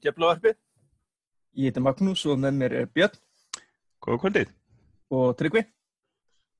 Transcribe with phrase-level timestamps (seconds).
[0.00, 0.56] Djöflavarpið.
[1.60, 3.16] Ég heiti Magnús og með mér er Björn
[4.00, 4.52] Góða kvöldið.
[5.10, 5.64] og Tryggvi.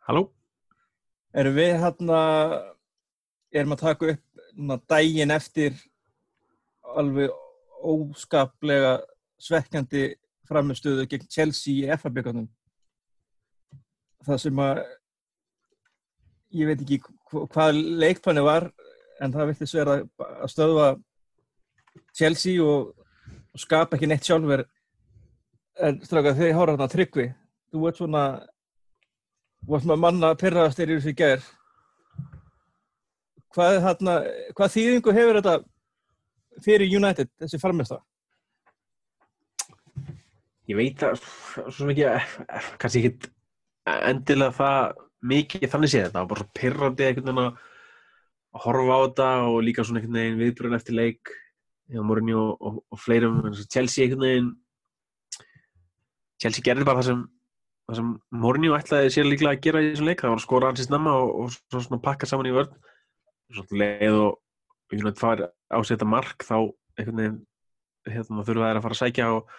[0.09, 0.25] Halló.
[1.33, 2.19] Erum við hérna,
[3.55, 5.77] erum að taka upp hérna, daginn eftir
[6.83, 7.31] alveg
[7.87, 8.97] óskaplega
[9.41, 10.03] svekkjandi
[10.51, 12.48] framistöðu gegn Chelsea í FA-byggarnum.
[14.27, 14.81] Það sem að,
[16.59, 16.98] ég veit ekki
[17.31, 18.67] hv- hvað leikplanið var,
[19.23, 20.89] en það viltist vera að stöðva
[22.19, 22.91] Chelsea og,
[23.55, 24.65] og skapa ekki neitt sjálfur.
[25.81, 27.27] En stráka, þegar ég hóra þarna Tryggvi,
[27.73, 28.25] þú ert svona,
[29.65, 31.45] þú ert svona manna pyrraðast þegar þessu ger.
[33.55, 34.17] Hvað, þarna,
[34.59, 35.57] hvað þýðingu hefur þetta
[36.67, 38.01] fyrir United, þessi farmesta?
[40.70, 41.19] Ég veit að
[41.75, 42.07] svo ekki,
[42.79, 43.33] kannski ekki
[43.91, 46.29] endilega það mikið þannig séð þetta.
[46.31, 47.33] Bara pyrrandi að
[48.51, 51.33] að horfa á þetta og líka svona einhvern veginn viðbrun eftir leik
[51.91, 53.41] hjá Mourinho og, og, og fleirum.
[53.66, 54.50] Chelsea einhvern veginn,
[56.41, 57.24] Chelsea gerði bara það sem,
[57.88, 58.12] það sem
[58.44, 60.22] Mourinho ætlaði sér líklega að gera í þessum leik.
[60.22, 62.78] Það var að skora ansið snemma og, og svo pakka saman í vörn.
[63.50, 64.38] Svona leið og
[64.94, 66.56] United fær á sig þetta mark þá
[66.98, 67.41] einhvern veginn
[68.11, 69.58] hérna, þurfa þær að fara að sækja og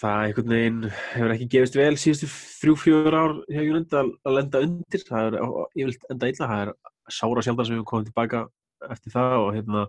[0.00, 4.62] það einhvern veginn hefur ekki gefist vel síðustu þrjú, fjögur ár hjá United að, lenda
[4.66, 6.72] undir það er yfirleitt enda illa það er
[7.10, 8.44] sára sjaldan sem við komum tilbaka
[8.88, 9.84] eftir það og hérna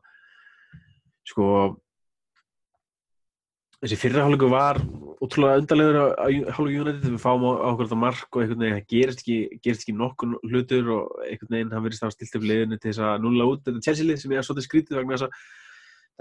[1.27, 1.47] sko
[3.81, 4.79] þessi fyrrahálfleiku var
[5.21, 7.07] ótrúlega undarlegur á, á hálfleiku United.
[7.13, 9.97] Við fáum á, á okkur þetta mark og einhvern veginn það gerist ekki, gerist ekki
[9.97, 13.49] nokkur hlutur og einhvern veginn hann verðist að stilt upp liðinu til þess að nulla
[13.49, 15.41] út þetta Chelsea lið sem ég er svolítið skrítið vegna þess að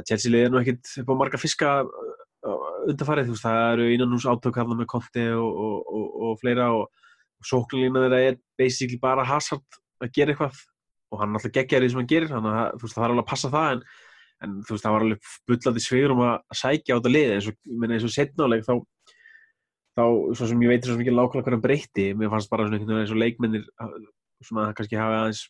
[0.01, 1.75] það Chelsea lið er nú ekkit upp á marga fiska
[2.41, 6.71] undarfarið, þú veist, það eru innanús átök hann með Conte og, og, og, og fleira
[6.73, 6.89] og,
[7.47, 10.61] sóknulína þeirra er basically bara Hazard að gera eitthvað
[11.11, 13.25] og hann alltaf geggjar því sem hann gerir þannig að þú veist, það er alveg
[13.25, 13.83] að passa það en,
[14.45, 17.49] en þú veist, það var alveg bullandi svegur um að sækja á þetta liði eins
[17.51, 18.75] og, eins og setnáleik þá,
[19.99, 20.05] þá,
[20.39, 23.21] svo sem ég veit svo mikið lákvæða hvernig breytti, mér fannst bara svona eins og
[23.21, 23.67] leikmennir
[24.41, 25.45] svona kannski hafa aðeins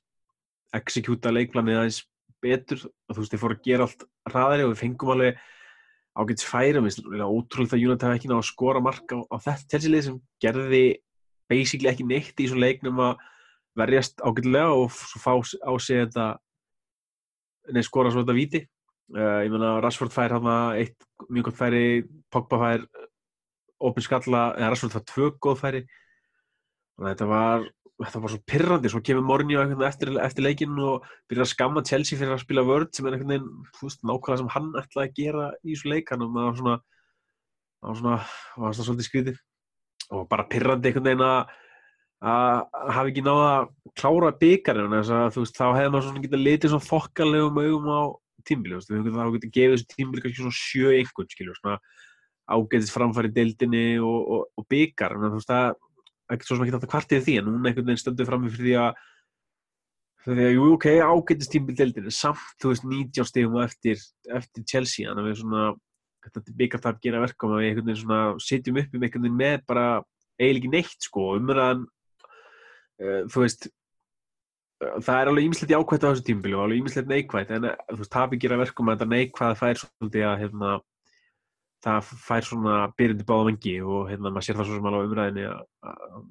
[0.77, 2.03] execúta leikplanið aðeins
[2.43, 2.85] betur.
[3.09, 5.41] Og þú veist, þeir fóru að gera allt hraðari og við fengum alveg
[6.21, 10.07] ágætt færum, ótrúlega að United hafa ekki náða að skora mark á, á þetta telsilið
[10.07, 10.85] sem gerði
[11.51, 13.23] basically ekki neitt í svona leiknum að
[13.79, 16.27] verjast ágætlega og svo fá á sig þetta
[17.71, 18.65] nei, skora svo þetta víti
[19.17, 20.49] uh, ég meina Rashford fær hann
[20.79, 20.97] eitt
[21.29, 21.85] mjög gott færi,
[22.31, 22.87] Pogba fær
[23.81, 25.85] opin skalla, eða Rashford fær tvö góð færi.
[26.97, 27.69] Þannig að þetta var
[28.01, 32.17] þetta var svo pirrandi, svo kemur Mourinho eftir, eftir leikinu og byrjar að skamma Chelsea
[32.17, 35.19] fyrir að spila vörd sem er einhvern veginn þú veist, nákvæmlega sem hann ætlaði að
[35.19, 36.13] gera í þessu leik.
[36.13, 36.77] Hann var svona
[37.81, 38.21] það var svona,
[38.55, 39.43] það var svona svolítið skrítið
[40.11, 41.59] og bara pirrandi einhvern veginn að
[42.21, 42.57] að
[42.93, 46.89] hafa ekki náða að klára að þú veist, þá hefði maður svona getað litið svona
[46.91, 48.01] þokkalegum augum á
[48.49, 51.79] tímbili, þá getið gefið þessu tímbili kannski svona sjö einhvern, skiljur, svona
[52.51, 56.77] ágætist framfæri deildinni og, og, og byggar, en þú veist, það ekkert svo sem ekki
[56.77, 59.01] þetta kvartið því en hún einhvern veginn stöndur fram með fyrir því að
[60.21, 64.03] því að, jú, ok, ágætist tímbildeldin samt, þú veist, 19 stegum eftir,
[64.37, 65.69] eftir Chelsea, þannig að við svona
[66.27, 69.63] þetta byggartap gera verkum að við einhvern veginn svona sitjum upp um einhvern veginn með
[69.71, 69.87] bara
[70.41, 73.71] eiginlega neitt, sko, umræðan uh, þú veist
[74.81, 77.75] það er alveg ímislegt í ákvæmt á þessu tímbili og alveg ímislegt neikvægt, en uh,
[77.91, 80.77] þú veist, tapi gera verkum að þetta neikvæð fær svolítið að, hérna
[81.85, 85.47] það fær svona byrjandi báða vengi og hérna maður sér það svo sem alveg umræðinni
[85.49, 85.65] að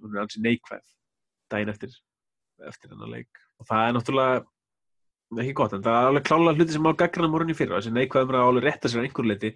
[0.03, 0.95] hún er alls neikvæð
[1.49, 1.93] daginn eftir
[2.69, 3.43] eftir hennar leik.
[3.59, 7.31] Og það er náttúrulega ekki gott en það er alveg klálega hluti sem má gaggrana
[7.31, 9.53] morgunni fyrir þessi neikvæð umræða alveg rétta sér einhver leiti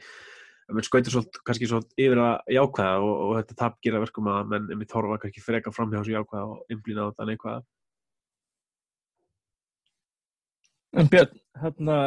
[0.63, 4.29] að mann skautur svolít, kannski svolít yfir að jákvæða og, og þetta tap gera verkum
[4.31, 7.27] að menn er mitt horfa kannski freka fram hjá þessu jákvæða og einblýna á þetta
[7.29, 7.63] neikvæða
[10.93, 11.97] En Björn, hérna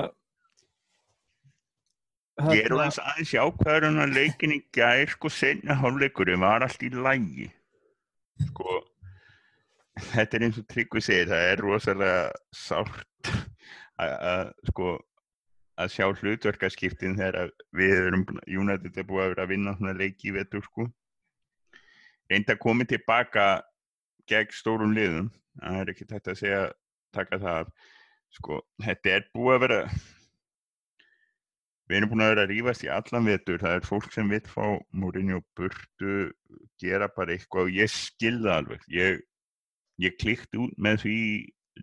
[2.37, 6.91] Ég er aðeins aðeins jákvæður að leikin í gær, sko, senja hálfleikurinn var allt í
[6.93, 7.47] lægi.
[8.50, 8.75] Sko,
[10.11, 13.31] þetta er eins og Tryggvi segir, það er rosalega sárt
[14.05, 14.93] að, sko,
[15.81, 20.29] að sjá hlutverkaskiptin þegar við erum, United er búið að vera að vinna svona leiki
[20.29, 20.91] í vetur, sko.
[22.29, 23.49] Reynda að koma tilbaka
[24.29, 26.65] gegn stórum liðum, það er ekki þetta að segja,
[27.17, 27.94] taka það af,
[28.34, 29.81] sko, þetta er búið að vera
[31.87, 34.40] Við erum búin að vera að rífast í allan vetur, það er fólk sem vil
[34.50, 36.14] fá Mourinho burtu,
[36.82, 38.82] gera bara eitthvað og ég skilða alveg.
[38.90, 39.20] Ég,
[40.02, 41.20] ég klikkt út með því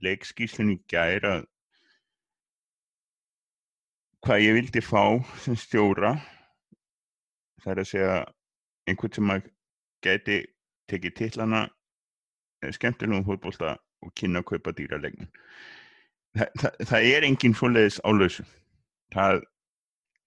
[0.04, 1.38] leikskíslinn í gæra
[4.24, 5.04] hvað ég vildi fá
[5.44, 6.18] sem stjóra.
[7.64, 8.18] Það er að segja
[8.92, 9.48] einhvern sem að
[10.04, 10.38] geti
[10.92, 11.64] tekið tillana
[12.76, 15.32] skemmtilegum fótbolta og kynna að kaupa dýralegnin.
[16.34, 18.46] Þa, það, það er enginn svoleiðis álausu.
[19.14, 19.44] Það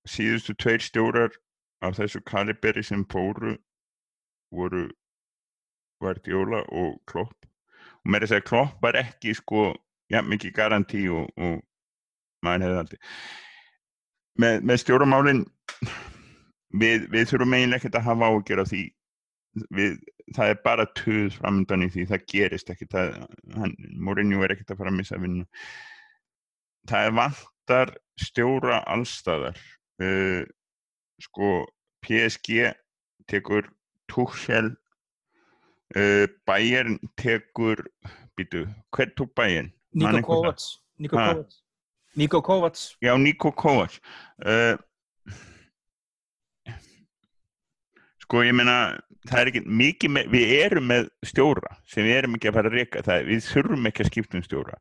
[0.07, 1.35] síðustu tveir stjórar
[1.83, 3.57] af þessu kaliberi sem fóru
[4.55, 4.87] voru
[6.01, 7.49] Guardiola og Klopp.
[8.05, 9.73] Og mér er að segja Klopp var ekki sko,
[10.13, 11.59] já mikið garantí og, og
[12.47, 13.01] maður hefði aldrei
[14.41, 15.43] með, með stjóramálin
[16.77, 18.85] við, við þurfum eiginlega ekkert að hafa ágjör af því.
[19.73, 19.99] Við,
[20.37, 22.97] það er bara töð framöndan í því það gerist ekkert.
[23.97, 25.47] Mourinho er ekkert að fara að missa vinnu
[26.89, 29.59] það er vantar stjóra allstæðar
[30.03, 30.43] uh,
[31.23, 31.51] sko
[32.07, 32.73] PSG
[33.31, 33.69] tekur
[34.11, 34.73] Tuchel
[35.97, 37.83] uh, Bayern tekur
[38.37, 39.73] býtu, hver tók Bayern?
[39.97, 40.63] Niko Kovac
[40.99, 41.17] Niko?
[41.17, 41.57] Kovac
[42.17, 43.99] Niko Kovac Já, Niko Kovac
[44.47, 44.77] uh,
[48.27, 48.97] Sko, ég meina
[49.27, 52.71] það er ekki mikið með, við erum með stjóra sem við erum ekki að fara
[52.73, 54.79] að reyka það, við þurfum ekki að skipta um stjóra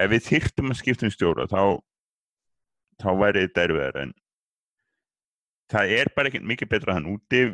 [0.00, 1.62] ef við þyrftum að skipta um stjóra þá
[3.00, 4.12] þá væri þetta erfiðar en
[5.72, 7.44] það er bara ekki mikið betra hann úti.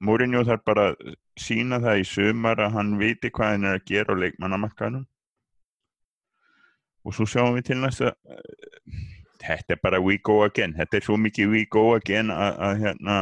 [0.00, 3.86] Mourinho þarf bara að sína það í sumar að hann viti hvað hann er að
[3.90, 5.02] gera á leikmannamakkanum
[7.04, 8.14] og svo sjáum við til næsta
[9.40, 10.74] þetta er bara we go again.
[10.76, 13.18] Þetta er svo mikið we go again að, að hérna,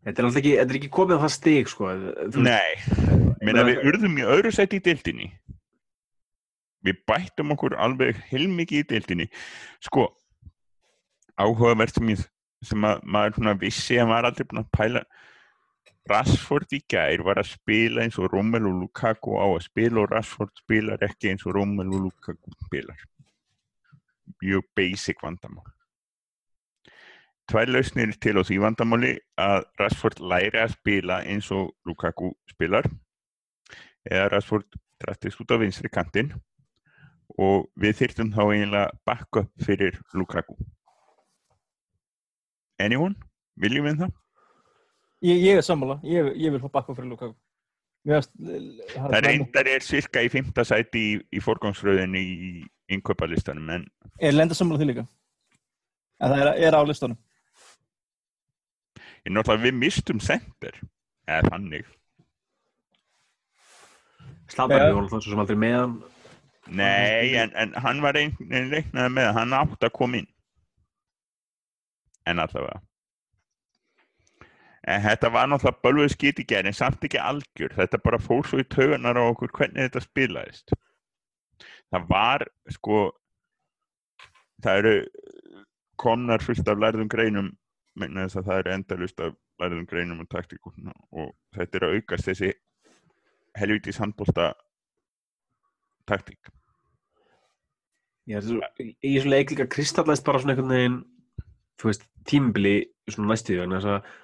[0.00, 1.88] Þetta er alltaf ekki, þetta er ekki komið á það stig, sko.
[2.40, 2.72] Nei.
[2.88, 5.26] Meina, meina- við urðum í öðru sæti í deildinni
[6.86, 9.26] við bættum okkur alveg heilmikið í deildinni.
[9.84, 10.08] Sko
[11.40, 12.22] áhugavert sem, ég,
[12.64, 15.04] sem að maður vissi að maður aldrei búin að pæla.
[16.10, 20.62] Rashford í gær var að spila eins og Romelu Lukaku á að spila og Rashford
[20.62, 23.04] spilar ekki eins og Romelu Lukaku spilar.
[24.40, 25.68] Mjög basic vandamál.
[27.50, 32.86] Tvær lausnir til á því vandamáli að Rashford læri að spila eins og Lukaku spilar
[34.06, 36.30] eða Rashford drattist út á vinstri kantinn
[37.38, 40.56] og við þyrftum þá eiginlega backup fyrir Lukaku
[42.80, 43.14] Anyone?
[43.60, 44.16] Viljum við það?
[45.20, 47.36] Ég, ég er sammála, ég, ég vil fá bakka fyrir Lukaku
[48.08, 52.52] Mér finnst Það reyndar er cirka í fymta sæti í, í forgangsröðinni í
[52.96, 53.88] innkaupalistanum en
[54.18, 55.06] Er lenda sammála því líka
[56.20, 57.20] En það er, er á listanum
[59.20, 60.78] ég náttúrulega við mistum center
[61.28, 61.88] eða þannig
[64.50, 64.86] Slatan Já.
[64.88, 65.92] við vorum svo sem aldrei með hann.
[66.68, 68.36] Nei, en, en hann var einn
[68.70, 70.28] reiknaði með að hann átt að koma inn.
[72.28, 72.82] En allavega.
[74.90, 77.74] En þetta var náttúrulega bölvuð skýt í gerð en samt ekki algjör.
[77.76, 80.72] Þetta bara fór svo í tauganar á okkur hvernig þetta spilaðist.
[81.90, 83.00] Það var sko
[84.64, 84.94] það eru
[86.00, 87.50] komnar fullt af lærðum greinum
[87.98, 91.96] megna þess að það eru endalust af lærðum greinum og taktíkum og þetta er að
[91.98, 92.52] aukast þessi
[93.58, 94.52] helvítis handbólta
[96.10, 96.50] taktík.
[98.28, 100.98] Já, þetta er svo- í í þessu leik líka kristallaðist bara svona einhvern veginn,
[101.80, 102.74] þú veist, tímabili
[103.10, 104.18] svona næstu því, vegna þess að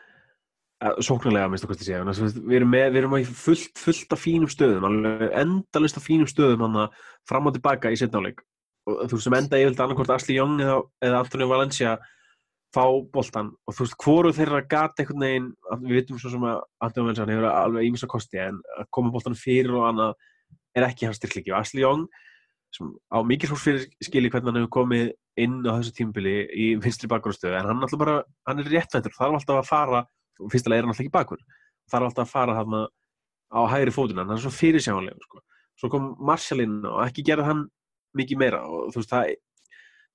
[0.77, 4.13] að sóknarlega, minnst að hvað þið segja, að við erum með, við erum fullt, fullt
[4.13, 4.85] af fínum stöðum,
[5.33, 6.91] endalist af fínum stöðum hann
[7.25, 8.43] fram og tilbaka í setnáleik
[8.87, 11.97] og þú veist, sem enda yfirlega annarkvort Asli Young eða, eða Antonio Valencia
[12.77, 16.47] fá boltan og þú veist, hvoru þeirra gata einhvern veginn, að við vitum svo sem
[16.47, 19.89] að Antonio Valencia hann hefur alveg ímins að kosti en að koma boltan fyrir og
[19.89, 20.15] annað
[20.77, 22.07] er ekki hans styrkliki og Asli Young
[22.75, 26.67] sem á mikið hús fyrir skili hvernig hann hefur komið inn á þessu tímbili í
[26.83, 28.17] vinstri bakgrunnstöðu en hann, alltaf bara,
[28.49, 30.03] hann er réttvættur þarf alltaf að fara,
[30.41, 31.43] og fyrstilega er hann alltaf ekki bakur
[31.93, 32.83] þarf alltaf að fara þarna
[33.55, 35.43] á hægri fótuna, hann er svo fyrirsjáanlegur sko.
[35.81, 37.67] svo kom Marshall inn og ekki gerði hann
[38.17, 39.35] mikið meira og þú veist það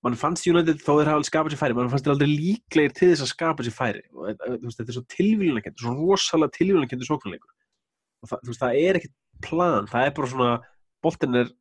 [0.02, 2.94] mann fannst United þó þeir hafa alveg skapað sér færi mann fannst þeir aldrei líklegir
[2.98, 4.02] til þess að skapa sér færi.
[4.18, 7.52] Og eh, þú veist, þetta er svo tilvílunarkendur svo rosalega tilvílunarkendur sóknarleikur
[8.22, 9.90] og það, veist, það er ekkert plan.
[9.90, 10.54] Það er bara svona,
[11.04, 11.52] boltin er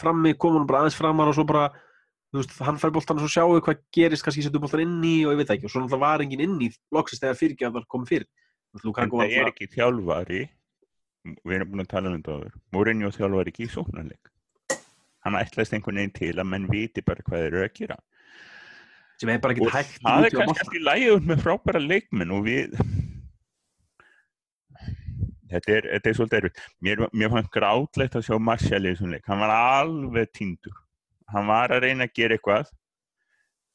[0.00, 1.68] frammi, koma hann bara aðeins framar og svo bara
[2.34, 5.16] þú veist, hann fær boltan og svo sjáu hvað gerist kannski setur boltan inn í
[5.22, 5.68] og ég veit ekki.
[5.68, 8.30] Og svo náttúrulega var engin inn í loksist þegar fyrirgjað var komið fyrir
[8.74, 10.40] en það er alltaf ekki þjálfari.
[11.24, 12.56] Við erum búin að tala um þetta áður.
[12.74, 14.32] Mourinho þjálfari ekki í sóknarleik.
[15.24, 17.96] Hann ætlaðist einhvern veginn til að menn viti bara hvað þeir eru að gera.
[19.22, 20.64] Sem er bara og það er kannski bolta.
[20.66, 22.74] allt í lægið með frábæra leikmenn og við
[25.50, 26.62] þetta er, þetta er svolítið erfitt.
[26.84, 30.80] Mér, mér fannst grátlegt að sjá Marshall í þessum leik, hann var alveg týndur.
[31.32, 32.72] Hann var að reyna að gera eitthvað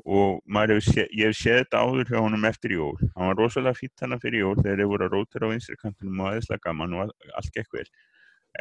[0.09, 2.95] og hefur sé, ég hef séð þetta áður hjá honum eftir jól.
[3.15, 6.21] Hann var rosalega fýtt hann fyrir jól þegar þeir voru að rótira á vinstri kantunum
[6.23, 7.85] og aðeinslega gaman og all- allt gekk vel.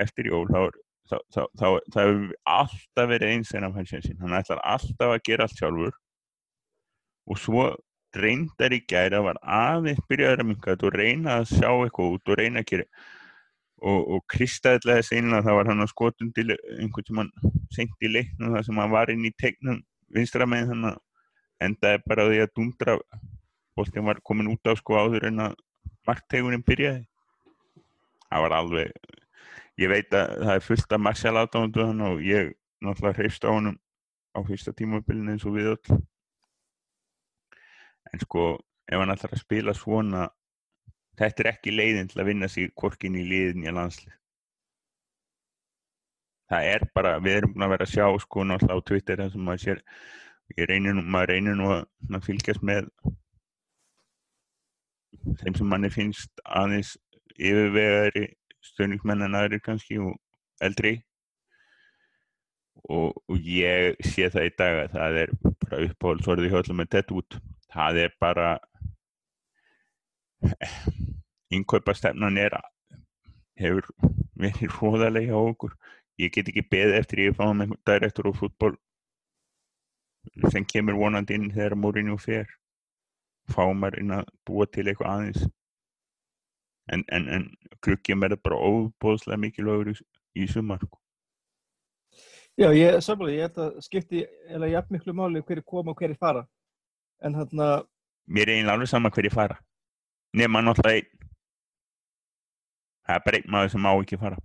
[0.03, 3.95] Eftir jól þá, er- þá, þá, þá, þá hefur alltaf verið eins en af hans
[3.95, 5.95] sin hann ætlar alltaf að gera allt sjálfur
[7.29, 7.65] og svo
[8.17, 12.33] reyndar í gæra var aðeins byrjaður að minka þetta og reyna að sjá eitthvað út
[12.33, 12.87] og reyna að gera
[13.79, 17.31] og, og kristaðilega þess einlega það var hann að skotum til einhvern tímann
[17.75, 19.83] seint í leiknum þar sem hann var inn í tegnum
[20.15, 20.99] vinstra með þannig
[21.69, 22.99] endaði bara á því að dundra
[23.79, 25.57] boltin var komin út á sko áður en að
[26.09, 27.05] marktegunin byrjaði.
[28.29, 28.93] Það var alveg
[29.79, 31.05] ég veit að það er fullt af
[31.79, 33.79] hann og ég náttúrulega hreifst á honum
[34.35, 36.01] á fyrsta tímabilinu eins og við öll
[38.13, 38.49] en sko
[38.89, 40.29] ef hann ætlar að spila svona
[41.19, 44.15] þetta er ekki leiðin til að vinna sig korkin í liðin í landslið.
[46.49, 49.37] Það er bara við erum búin að vera að sjá sko náttúrulega á Twitter þess
[49.37, 49.83] að maður sér
[50.71, 51.83] reynir nú, maður reynir nú að,
[52.15, 52.89] að fylgjast með
[55.43, 56.95] þeim sem manni finnst aðeins
[57.37, 58.25] yfirvegari
[58.65, 60.17] stöðningsmenn en aðri kannski og
[60.65, 60.97] eldri.
[62.89, 67.17] Og, og ég sé það í dag að það er bara uppáhaldsvorði hjálpum með þetta
[67.19, 67.41] út
[67.73, 68.49] það er bara
[71.55, 72.57] innkaupastefnan er
[73.59, 73.89] hefur
[74.39, 75.75] verið hróðalega á okkur.
[76.19, 78.75] Ég get ekki beðið eftir ég fáum einhvern direktor og fútból
[80.53, 82.49] sem kemur vonandi inn þegar múrinu fer.
[83.49, 85.49] Fáum maður inn að búa til eitthvað aðeins.
[86.93, 87.45] En, en, en
[87.85, 89.97] klukkjum er bara óbóðslega mikilvægur í,
[90.41, 91.01] í sumar sko.
[92.59, 96.17] Já, ég, samfélag, ég held að skipti eða jafn miklu máli hverju koma og hverju
[96.19, 96.43] fara
[97.25, 97.89] en hann að
[98.29, 99.59] mér er einlega alveg sama hverju fara.
[100.37, 101.29] Nema náttúrulega einn.
[103.09, 104.41] Það er bara einn maður sem má ekki fara.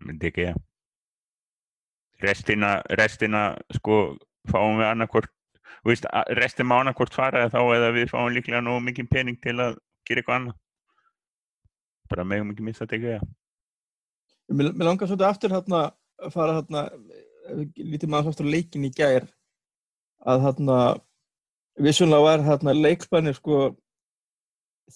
[0.00, 0.58] Myndi ekki ég
[2.20, 3.42] restina, restina
[3.76, 4.00] sko
[4.50, 5.30] fáum við annarkvort
[5.86, 9.78] veist, restin má annarkvort fara þá eða við fáum líklega nógu mikið pening til að
[10.08, 10.58] gera eitthvað annað.
[12.10, 13.18] Bara megum ekki missa þetta ekki
[14.50, 15.82] Mér, langar svolítið aftur hérna
[16.20, 16.88] að fara hérna
[17.76, 19.26] lítið maður aftur leikin í gær
[20.28, 20.78] að hérna
[21.80, 23.60] vissunlega var hérna leikspannir sko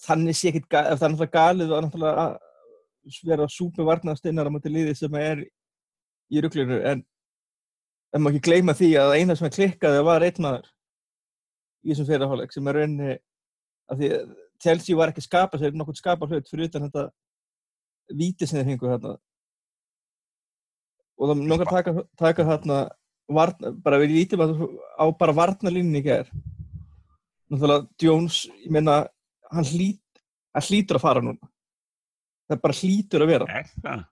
[0.05, 4.53] þannig sé ekkit ef það er náttúrulega galið og náttúrulega að vera súpi varnaðstinnar á
[4.53, 7.03] mjöndi liði sem er í rugglinu en
[8.15, 10.69] en maður ekki gleyma því að eina sem klikkaði var einn maður
[11.83, 13.15] í þessum fyrirháleik sem er rauninni
[13.91, 14.09] að því
[14.63, 17.05] Chelsea var ekki skapa sér nokkur skapa hlut fyrir utan þetta
[18.15, 19.15] víti sem þeir hengu hérna
[21.15, 22.79] og það nokkar taka, taka hérna
[23.31, 26.33] varna, bara við vítum á bara varnalínni í gerð
[27.51, 29.05] náttúrulega Jones ég meina
[29.51, 30.01] hann, hlít,
[30.55, 31.51] hann hlýtur að fara núna.
[32.49, 33.47] Það bara hlýtur að vera.
[33.49, 34.05] Er það?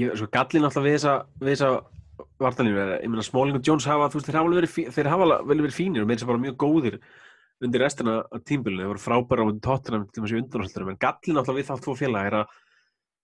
[0.00, 3.88] Ég, sko, gallin alltaf við þessa, við þessa vartalínu er, ég meina Smalling og Jones
[3.88, 6.30] hafa, þú veist, þeir hafa alveg verið, þeir hafa alveg verið fínir og meira sem
[6.30, 6.98] bara mjög góðir
[7.62, 11.58] undir restina af tímbilinu, þeir voru frábæra á tóttunum til þessu undanátturum, en gallin alltaf
[11.58, 12.56] við þá tvo félag er að,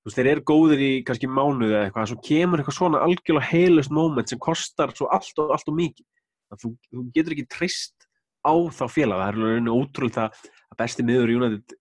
[0.09, 3.51] þú veist, þeir eru góðir í kannski mánuði eða eitthvað, svo kemur eitthvað svona algjörlega
[3.53, 6.07] heilust moment sem kostar svo allt og allt og mikið,
[6.55, 8.09] að þú, þú getur ekki treyst
[8.41, 11.77] á þá félag, það er alveg ótrúlega það að besti miður í United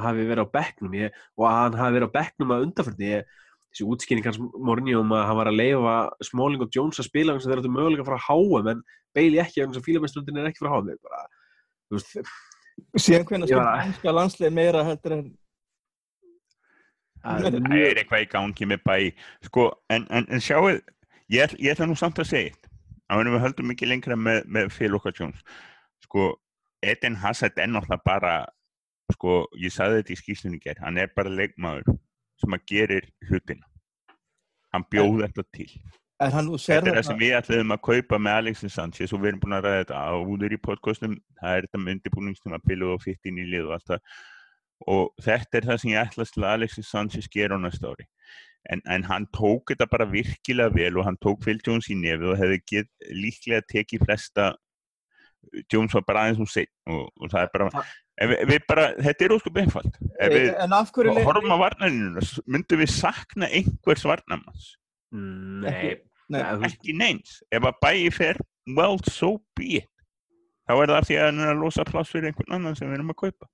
[0.00, 0.92] hafi verið á bekknum.
[1.00, 3.32] Ég, og að hann hafi verið á bekknum að undanförni ég,
[3.70, 5.94] þessi útskýring hans morgni um að hann var að leifa
[6.26, 8.84] Smalling og Jones að spila þannig að þeir eru mögulega að fara að háa en
[9.14, 11.20] Bailey ekki, þannig að fílamesturundin er ekki að fara að háa bara,
[11.90, 12.32] þú veist,
[13.04, 15.24] síðan hvernig Ég skilur var- hanska landslið meira heldur en
[17.24, 18.96] það er eitthvað í gangi með bæ.
[19.48, 20.82] Sko, en, en, en sjáu ég,
[21.30, 22.70] ég ætla nú samt að segja eitt.
[23.10, 25.42] Að við höldum ekki lengra með, með Phil Oka Jones.
[26.06, 26.32] Sko,
[26.82, 28.34] Eden Hazard er náttúrulega bara
[29.14, 31.96] sko, ég sagði þetta í skýslunni í ger hann er bara leikmaður
[32.40, 33.66] sem að gerir hlutina.
[34.70, 35.68] Hann bjóð þetta til.
[36.20, 39.56] þetta er það sem við ætlaðum að kaupa með Alexis Sanchez og við erum búin
[39.56, 43.48] að ræða þetta áður í podcastum, það er þetta með undirbúningstum og fitt inn í
[43.48, 44.02] lið og allt það
[44.88, 48.06] og þetta er það sem ég ætlast til að Alexis Sanchez gera á næsta ári.
[48.70, 52.34] En, en hann tók þetta bara virkilega vel og hann tók Phil Jones í nefið
[52.34, 54.50] og hefði get, líklega tekið flesta
[55.72, 59.24] Jones var bara aðeins um sinn og, og það er bara við, við bara, þetta
[59.24, 59.96] er óskup einfalt.
[61.24, 64.74] Horfum á varnarinu myndum við sakna einhvers varnarmanns?
[65.10, 65.96] Nei,
[66.30, 67.40] Nei, veist, ekki neins.
[67.50, 68.38] Ef að bæi fer,
[68.76, 69.88] well so be it.
[70.68, 73.00] Þá er það því að hann er að losa pláss fyrir einhvern annan sem við
[73.00, 73.48] erum að kaupa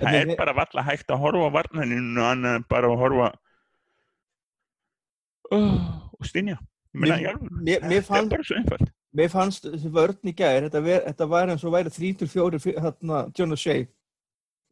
[0.00, 3.28] það við- er bara valla hægt að horfa á varnaninu annað en bara að horfa
[5.52, 5.78] uh,
[6.18, 6.58] og meina,
[6.92, 8.88] Mér- mér- mér það fann- er bara svo einfalt.
[9.16, 13.52] mér fannst þessi vörn í gær þetta, þetta var eins og væri 3-4 hérna John
[13.56, 13.78] O'Shea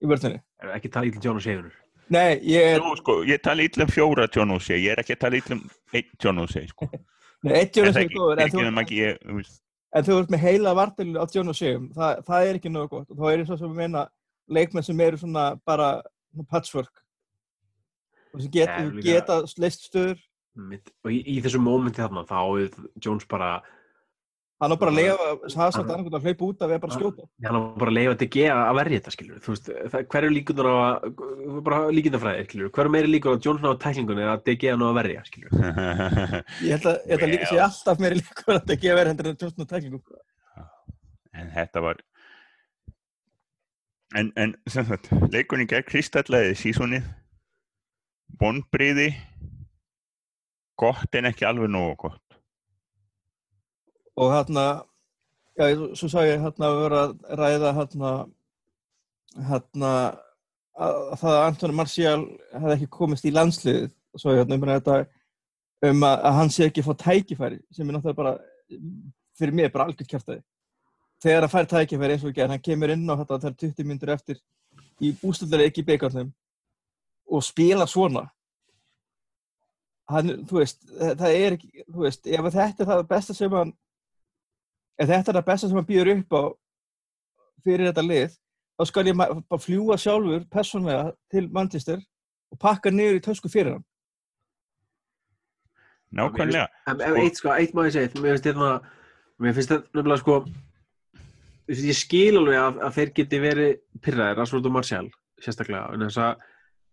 [0.00, 1.72] í vörðinni er ekki tala ítlum John og Segunur
[2.10, 5.16] nei, ég er Nú, sko, ég tala illa um fjóra John O'Shea ég er ekki
[5.16, 6.88] að tala illa um einn John O'Shea sko.
[7.44, 9.60] nei, eitt John en það O'Shea er góður en þú veist,
[9.96, 13.08] en þú ert með heila vartinu á John O'Shea það, það er ekki nógu gott.
[13.10, 14.04] Og þá er eins og sem að meina
[14.50, 16.02] leikmenn sem eru svona bara
[16.50, 17.02] patchwork.
[18.34, 20.18] Og sem get, Ja, líka- geta leist stöður.
[21.04, 23.60] Og í, í þessu mómenti þarna þá er Jones bara
[24.60, 25.26] Hann á bara að leiða
[25.56, 27.22] Hazard annarkvæmt að hlaupa út af eða bara skjóta.
[27.46, 30.34] hann á bara að leifa DG að verja þetta skilur þú veist, það, hver er
[30.36, 34.36] líkunar á að bara líkindafræði skilur, hver er meiri líkur á Johnson á tæklingunni eða
[34.44, 35.50] DG að ná að verja skilur
[36.68, 39.70] Ég held að þetta sé alltaf meiri líkur að þetta gefa verið hendur en tjóðstunum
[39.72, 40.02] tæklingum.
[41.40, 41.96] en þetta var
[44.18, 44.56] en, en
[45.30, 47.06] leikunni gegn Kristallaði sísonið
[48.40, 49.12] vonbriði
[50.80, 52.30] gott en ekki alveg nógu gott
[54.20, 54.82] Og hérna,
[55.56, 58.10] já, svo sá ég hérna að vera að ræða hérna,
[59.48, 59.92] hérna,
[60.76, 62.18] að, að það að Antoni Marcial
[62.52, 63.88] hefði ekki komist í landsliðið.
[64.18, 64.98] Svo ég hérna um þetta
[65.88, 68.34] um að, að hann sé ekki að fá tækifæri sem er náttúrulega bara,
[69.40, 70.42] fyrir mig bara algjört kjæftæði.
[71.20, 74.12] Þegar að fær tækifæri eins og ekki, hann kemur inn á þetta þegar 20 myndur
[74.14, 74.40] eftir
[75.00, 76.30] í ústöldari ekki beikarnum
[77.30, 78.24] og spila svona.
[80.10, 83.74] Hann, þú veist, það er ekki, þú veist, ef þetta er það besta sem hann
[85.00, 86.42] ef þetta er það besta sem hann býður upp á
[87.64, 88.34] fyrir þetta lið
[88.80, 92.00] þá skal ég bara fljúa sjálfur persónlega til Manchester
[92.50, 93.86] og pakka niður í tösku fyrir hann
[96.20, 96.66] nákvæmlega
[97.22, 98.70] eitt sko, eitt má ég segja, mér finnst þetta,
[99.38, 100.38] mér finnst þetta nefnilega sko,
[101.70, 105.06] ég skil alveg að, að þeir geti verið pyrraðir, Rashford og Martial,
[105.44, 106.44] sérstaklega, en þess að,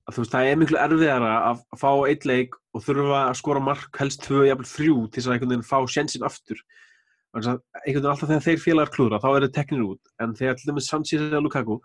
[0.08, 3.92] að veist, það er miklu erfiðara að fá eitt leik og þurfa að skora mark,
[3.98, 6.60] helst tvö, jafnvel þrjú, til þess að einhvern veginn fá sjensin aftur.
[7.34, 10.38] Þannig að einhvern veginn alltaf þegar þeir félagar klúðra, þá er þetta teknir út, en
[10.38, 11.80] þegar til dæmis Sanchez eða Lukaku,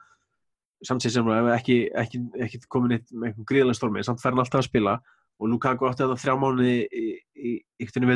[0.83, 4.42] Sanchez sem er ekki, ekki, ekki komin eitt með einhvern gríðlega stormi, samt fer hann
[4.42, 4.98] alltaf að spila.
[5.40, 7.52] Og Lukaku átti þetta þrjá mánuði í, í, í
[7.87, 8.11] yktinni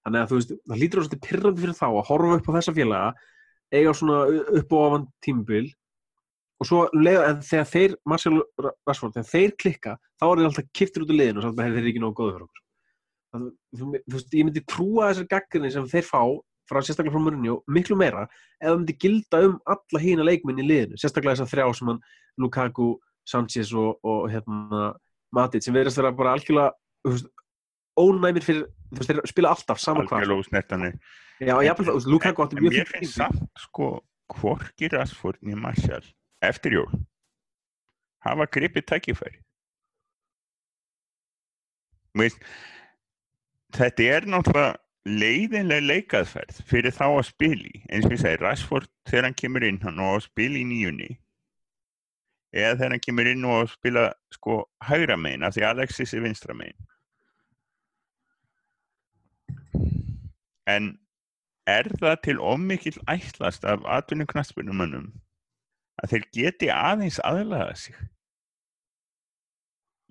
[0.06, 2.74] Þannig að þú veist, það lítur svolítið pyrrandi fyrir þá að horfa upp á þessa
[2.76, 3.08] félaga
[3.74, 4.18] eiga svona
[4.60, 5.72] upp og ofan tímabil
[6.56, 8.36] og svo um leið, en þegar þeir Marcel
[8.86, 11.90] Rashford, þegar þeir klikka þá er þeir alltaf kiptir út úr liðinu og þeir eru
[11.90, 12.62] ekki nógu góður fyrir okkur.
[13.34, 16.22] Það- þú, þú veist, ég myndi trúa þessar gaggrinni sem þeir fá
[16.66, 18.24] frá sérstaklega frá Mourinho miklu meira
[18.62, 22.00] það myndi gilda um alla hína leikminn í liðinu, sérstaklega þessar þrjá sem hann
[22.38, 22.88] Lukaku,
[23.26, 24.92] Sanchez og, og hérna,
[25.34, 26.70] Matic sem verðast vera bara algjörlega
[27.98, 30.26] ónæmir fyrir, veist, þeir spila alltaf sama hvað,
[32.70, 33.90] fínt finnst samt sko
[34.32, 36.06] hvorki Rashford niður Martial
[36.44, 36.90] eftir jól
[38.26, 38.88] hafa gripið
[42.16, 42.40] veist,
[43.76, 44.74] þetta er náttúrulega
[45.06, 47.82] leiðinlega leikaðferð fyrir þá að spila í.
[47.92, 50.64] Eins og ég segi, Rashford þegar hann kemur inn hann og á að spila í
[50.66, 51.10] nýjunni
[52.54, 56.54] eða þegar hann kemur inn og spila sko hægra megin af því Alexis er vinstra
[56.54, 56.78] megin.
[60.66, 60.96] En
[61.66, 65.12] er það til ómikill ætlast af atvinnum knattspyrnumönnum
[66.02, 67.96] að þeir geti aðeins aðlaða sig?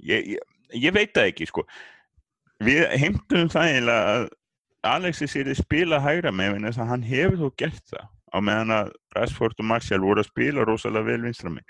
[0.04, 0.39] Ég, ég,
[0.74, 1.63] ég veit það ekki sko.
[2.63, 4.28] Við heimtum það að
[4.86, 8.91] Alexis er að spila hægra þess að hann hefur þó gert það á meðan að
[9.15, 11.65] Rashford og Martial voru að spila rosalega vel vinstra minn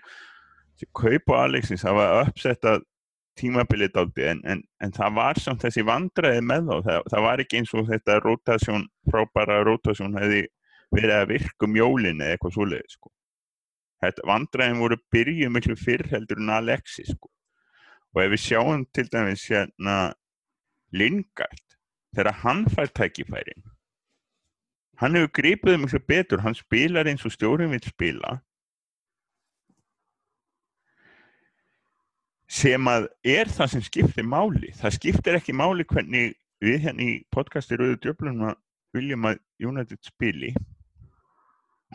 [0.76, 2.76] þessi kaup á Alexis það var uppsetta
[3.40, 7.44] tímabilið dálítið en, en, en það var samt þessi vandræði með þá það, það var
[7.44, 10.42] ekki eins og þetta rotasjón frábæra rotasjón hefði
[10.96, 13.12] verið að virka um jólin eða eitthvað svoleiði sko.
[14.04, 17.32] þetta vandræðin voru byrjuð miklu fyrr heldur en Alexis sko.
[18.16, 19.98] og ef við sjáum til dæmis hérna
[20.96, 21.64] Lingard
[22.16, 23.68] þegar hann fær tækifærin
[25.02, 28.38] hann hefur gripið miklu betur hann spilar eins og stjórinn vil spila
[32.48, 34.72] sem að er það sem skiptir máli.
[34.78, 38.56] Það skiptir ekki máli hvernig við hérna í podcasti Rauðu Djöflunum
[38.96, 40.54] viljum að United spili.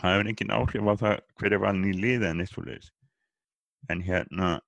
[0.01, 2.91] Það hefur engin áhrif á það hver er valin í liða en eitt svo leiðis
[3.89, 4.59] en hérna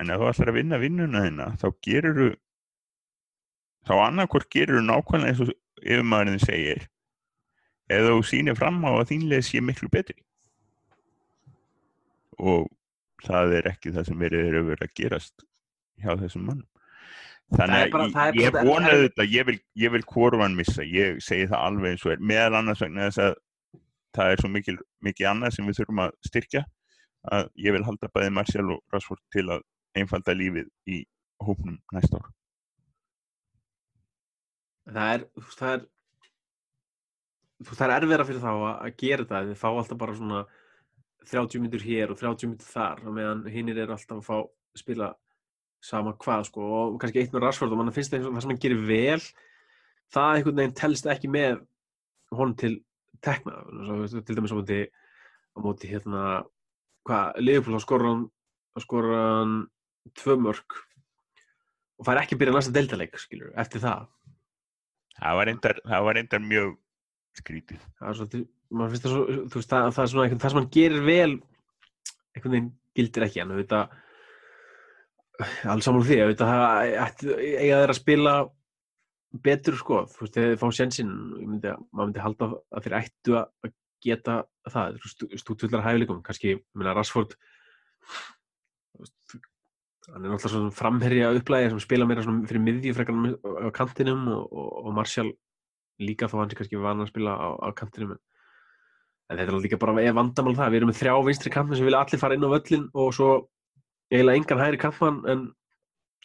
[0.00, 2.28] en ef þú ætlar að vinna vinnuna þina þá gerur þú
[3.86, 6.86] þá annarkvort gerur þú nákvæmlega eins og yfirmaðurinn segir
[7.92, 10.18] eða þú sýnir fram á að þín leið sé miklu betri.
[12.36, 12.66] Og
[13.24, 15.44] það er ekki það sem verið er að gerast
[16.02, 16.68] hjá þessum mannum
[17.56, 20.82] þannig bara- að ég, vonaði þetta ég vil, ég vil hvorvan missa.
[20.82, 22.18] Ég segi það alveg eins og er.
[22.18, 23.34] Meðal annars vegna þess að
[24.16, 26.64] það er svo mikil, mikið annað sem við þurfum að styrkja
[27.36, 29.62] að ég vil halda bæði Marcial og Rashford til að
[29.96, 31.04] einfalda lífið í
[31.46, 32.32] hópnum næsta ár.
[34.86, 35.24] Það er,
[35.56, 35.86] það er
[37.66, 40.42] það er erfiðra fyrir þá að, að gera þetta þið fá alltaf bara svona
[41.30, 44.36] 30 myndur hér og 30 myndur þar og meðan hinnir eru alltaf að fá
[44.78, 45.12] spila
[45.82, 48.44] sama hvað sko og kannski eitt með Rashford og mann finnst það eins og það
[48.44, 49.24] sem hann gerir vel
[50.14, 51.60] það einhvern veginn telst ekki með
[52.34, 52.74] honum til
[53.24, 56.24] tekna svo, til dæmis á móti á móti hérna
[57.06, 58.26] hvað, skorur hann
[58.76, 59.56] að skora hann
[60.18, 60.80] tvö mörg
[61.96, 64.06] og fær ekki að byrja næsta deildaleik skilur, eftir það
[65.16, 66.72] Það var það var reyndar mjög
[67.36, 67.84] skrítið.
[67.96, 70.52] það er svolítið, maður finnst það svo þú veist, það, það er svona einhvern, það
[70.52, 71.32] sem hann gerir vel
[72.36, 73.96] einhvern veginn gildir ekki hann auðvitað
[75.72, 78.36] alls saman því, auðvitað það ætti- eiga þeir að spila
[79.46, 80.68] betur sko, þú veist, þegar þið fá
[81.50, 83.74] myndi, maður myndi halda að þeir ættu að að
[84.06, 84.36] geta
[84.70, 84.96] það,
[85.40, 86.56] stútvöldar hæfileikum, kannski,
[88.96, 89.36] þú veist,
[90.12, 93.34] hann er náttúrulega svona framherja upplæði sem spila meira fyrir miðju frekar en
[93.66, 95.32] á kantinum og, og, Martial
[96.02, 98.20] líka þó hann sé kannski van að spila á, á kantinum en,
[99.30, 101.86] en þetta er líka bara er vandamál það, við erum með þrjá vinstri kampmenn sem
[101.88, 103.30] vilja allir fara inn á völlin og svo
[104.12, 105.46] eiginlega engan hægri kampmann en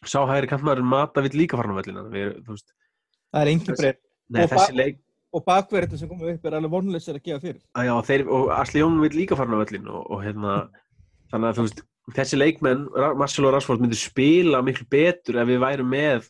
[0.06, 1.98] sá hægri kampmann Mata vill líka fara á völlin
[3.32, 3.76] Það er engin
[4.32, 5.00] nei, Og ba- leik
[5.32, 7.62] Og bakverðin sem komið upp er alveg vonleysir að gefa fyrir.
[7.72, 10.56] að já, þeir, og Asli Jón vill líka fara á völlin og, og hérna
[11.32, 11.80] þannig að veist,
[12.18, 12.82] þessi leikmenn
[13.16, 16.28] Marcelo Rashford myndir spila miklu betur ef við værum með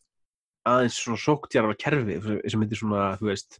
[0.70, 3.58] aðeins svona sóktjarfa kerfi sem myndir svona, þú veist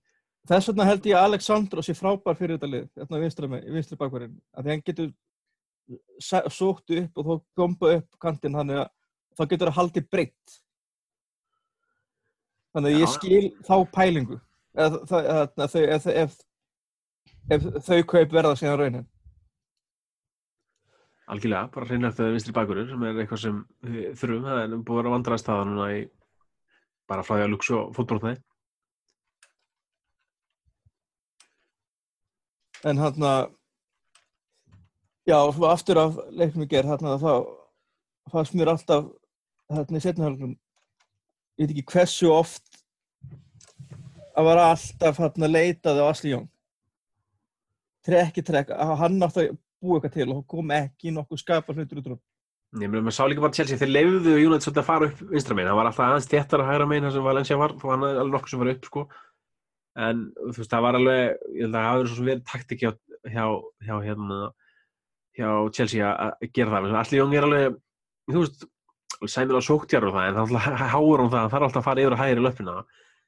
[0.50, 3.98] Þess vegna held ég að Alexandro sé frábær fyrir þetta lið, þetta vinstri, með- vinstri
[4.00, 4.40] bakverðin.
[4.58, 5.12] Að því hann getur
[6.22, 8.90] sótt upp og þó gomba upp kantinn þannig að
[9.38, 10.58] þá getur það haldið breytt.
[12.74, 14.40] Þannig að ég skil þá pælingu.
[14.72, 16.38] Ef, það, ef, ef, ef, ef,
[17.52, 19.10] ef þau kaup verða síðan raunin.
[21.32, 23.60] algjörlega, bara hreinlegt að vinstri bakurur sem er eitthvað sem
[24.20, 26.00] þurfum það er búið að vera vandræðast það núna í
[27.08, 28.42] bara að luksu og fótbrotnaði
[32.88, 33.52] En hann að,
[35.30, 35.38] já,
[35.70, 37.34] aftur af leiknum í gerð, hann að þá
[38.34, 39.10] fannst mér alltaf,
[39.72, 40.56] hérna í setnahjálfum,
[41.62, 42.82] ég veit ekki hversu oft
[44.38, 46.50] að vera alltaf hann að leitaði á Asli Jón.
[48.08, 52.14] Trekki, trekk, hann átti að búa eitthvað til og kom ekki nokkuð skapa hlutur út
[52.14, 52.22] úr.
[52.80, 55.58] Ég meina, maður sá líka bara Chelsea, þeir leifuðu United svolítið að fara upp vinstra
[55.58, 58.20] megin, hann var alltaf aðeins þéttar að hægra megin þar sem Valencia var, hann er
[58.22, 59.04] alveg nokkuð sem var upp, sko.
[60.00, 62.92] En, þú veist, það var alveg, ég held að það hafi verið taktik hjá,
[63.28, 63.46] hjá,
[63.88, 64.38] hjá, hérna,
[65.36, 66.96] hjá Chelsea að að gera það.
[67.02, 67.76] Allir Jón er alveg,
[68.32, 68.66] þú veist,
[69.28, 72.02] sæmilega sóktjar og það, en það er háur um það, hann þarf alltaf að fara
[72.06, 72.78] yfir að hægri löppina,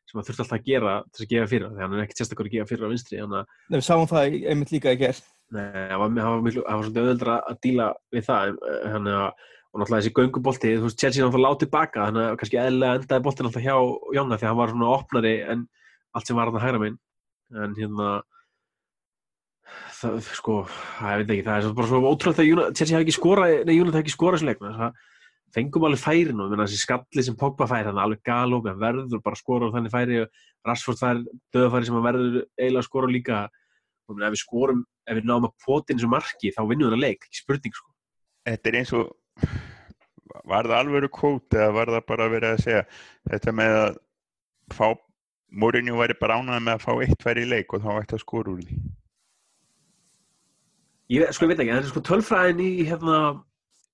[0.07, 2.47] sem hann þurfti alltaf að gera til að gefa fyrir, því hann er ekkert sérstakur
[2.49, 4.99] að gefa fyrir á vinstri, þannig að Nei, við sáum það í- einmitt líka í
[5.03, 5.21] gerð.
[5.53, 9.17] Nei, það var, það var, það var svolítið auðveldra að díla við það eh, þannig
[9.19, 12.97] að, og náttúrulega þessi göngubolti þú veist, Chelsea náttúrulega látið baka þannig að kannski eðlilega
[12.99, 13.75] endaði boltin alltaf hjá
[14.17, 15.63] Jónga því að hann var svona opnari en
[16.13, 16.99] allt sem var að hægra minn
[17.53, 18.11] en hérna
[19.99, 20.59] það, sko,
[20.99, 23.75] það, ég veit ekki það er bara svo ótrúlega United- Chelsea hafi ekki skorað nei,
[23.79, 25.01] United hafi ekki skorað leik það
[25.53, 29.37] fengum alveg og minna, þessi skalli sem Pogba færi þannig alveg galop, hann verður bara
[29.37, 31.19] að skora og þannig færi og Rashford fær
[31.53, 33.41] döðafæri sem hann verður eiginlega að skora líka.
[34.09, 36.89] Og ef við skorum, ef við náum að pota inn þessu marki þá vinnum við
[36.89, 37.91] þennan leik, ekki spurning sko.
[38.49, 39.13] Þetta er eins og,
[40.49, 42.83] var það alvöru kvót eða var það bara að vera að segja
[43.29, 43.99] þetta með að
[44.73, 44.87] fá,
[45.53, 48.23] Mourinho væri bara ánægð með að fá eitt færi í leik og þá ætti að
[48.23, 48.77] skora úr því.
[51.13, 53.17] Ég sko, veit ekki, en sko tölfræðin í hérna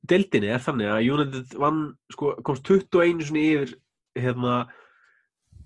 [0.08, 1.80] deildinni er þannig að United vann,
[2.13, 3.74] sko, komst 21 sinni yfir
[4.19, 4.54] hérna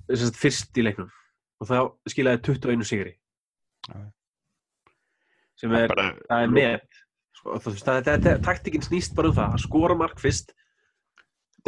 [0.09, 1.11] sagt, fyrst í leiknum
[1.61, 1.77] og þá
[2.09, 3.13] skilaði 21 sigri
[3.85, 3.99] Já.
[5.59, 6.99] sem Það er er, bara- það er met
[7.37, 10.55] sko, það, það, það, taktikinn snýst bara um það að skora mark fyrst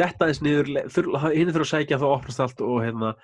[0.00, 3.14] detta þess niður hinn þurfa að sækja þá opnast allt og hérna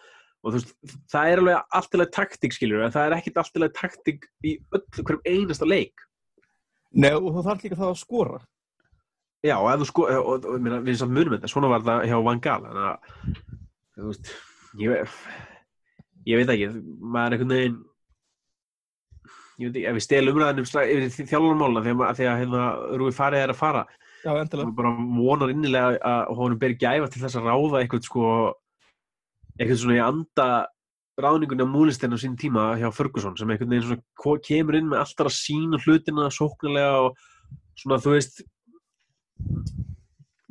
[0.42, 0.72] og þú veist,
[1.12, 5.22] það er alveg alltilega taktik skilur en það er ekkit alltilega taktik í öll hverjum
[5.28, 6.02] einasta leik
[6.92, 8.40] Nei, og þú þarf líka þá að skora.
[9.42, 11.87] Já, og ef þú sko, og, og, og minna, við samt munum þetta, svona var
[11.87, 13.40] það hjá Van Gaal, þannig að,
[13.96, 14.28] þú veist,
[14.83, 15.16] ég,
[16.31, 16.68] ég veit ekki,
[17.00, 17.81] maður er einhvern veginn,
[19.57, 22.68] ég veit ekki, ef við stelum umræðinum að, því að hérna,
[23.00, 23.83] Rúi farið er að fara,
[24.22, 24.76] Já, endilega.
[24.78, 28.28] bara vonar innilega að honum beri gæfa til þess að ráða eitthvað, sko,
[29.59, 30.47] eitthvað svona í anda
[31.23, 35.03] ráðningunni á múlistinn á sín tíma hjá Ferguson, sem einhvern veginn svona kemur inn með
[35.05, 37.19] alltaf að sína hlutina sóknarlega og
[37.77, 38.41] svona, þú veist,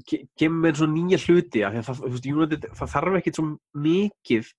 [0.07, 3.47] ke- kemur með svona nýja hluti að það, veist, United, það þarf ekkit svo
[3.87, 4.51] mikið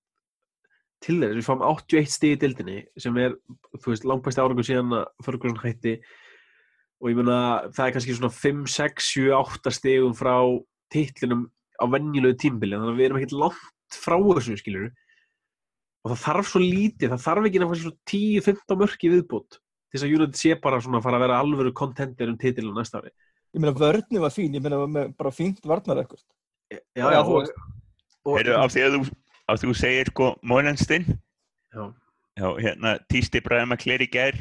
[1.03, 3.33] til þess, við fáum 81 stig í dildinni sem er,
[3.79, 5.97] þú veist, langbæsti árangur síðan að Ferguson hætti.
[7.03, 7.39] Og ég meina,
[7.75, 10.35] það er kannski svona 5, 6, 7, 8 stigum frá
[10.93, 14.89] titlinum á venjulegu tímbili þannig að við erum ekkit langt frá þessu skilur
[16.03, 19.97] og það þarf svo lítið, það þarf ekki að fara svo 10-15 mörki viðbútt til
[19.99, 22.99] þess að United sé bara svona að fara að vera alvöru kontender um titilinu næsta
[22.99, 23.13] ári.
[23.53, 26.25] Ég meina, vörni var fín, ég meina, bara fínt varnar ekkert.
[26.73, 27.51] Já, Já, já, þú og,
[28.25, 29.01] og, Heyrðu, af því að þú,
[29.45, 31.05] af því að þú segir sko Mólenstinn,
[31.69, 31.83] já,
[32.41, 34.39] já, hérna, Tísti Bræðum að kleri gær,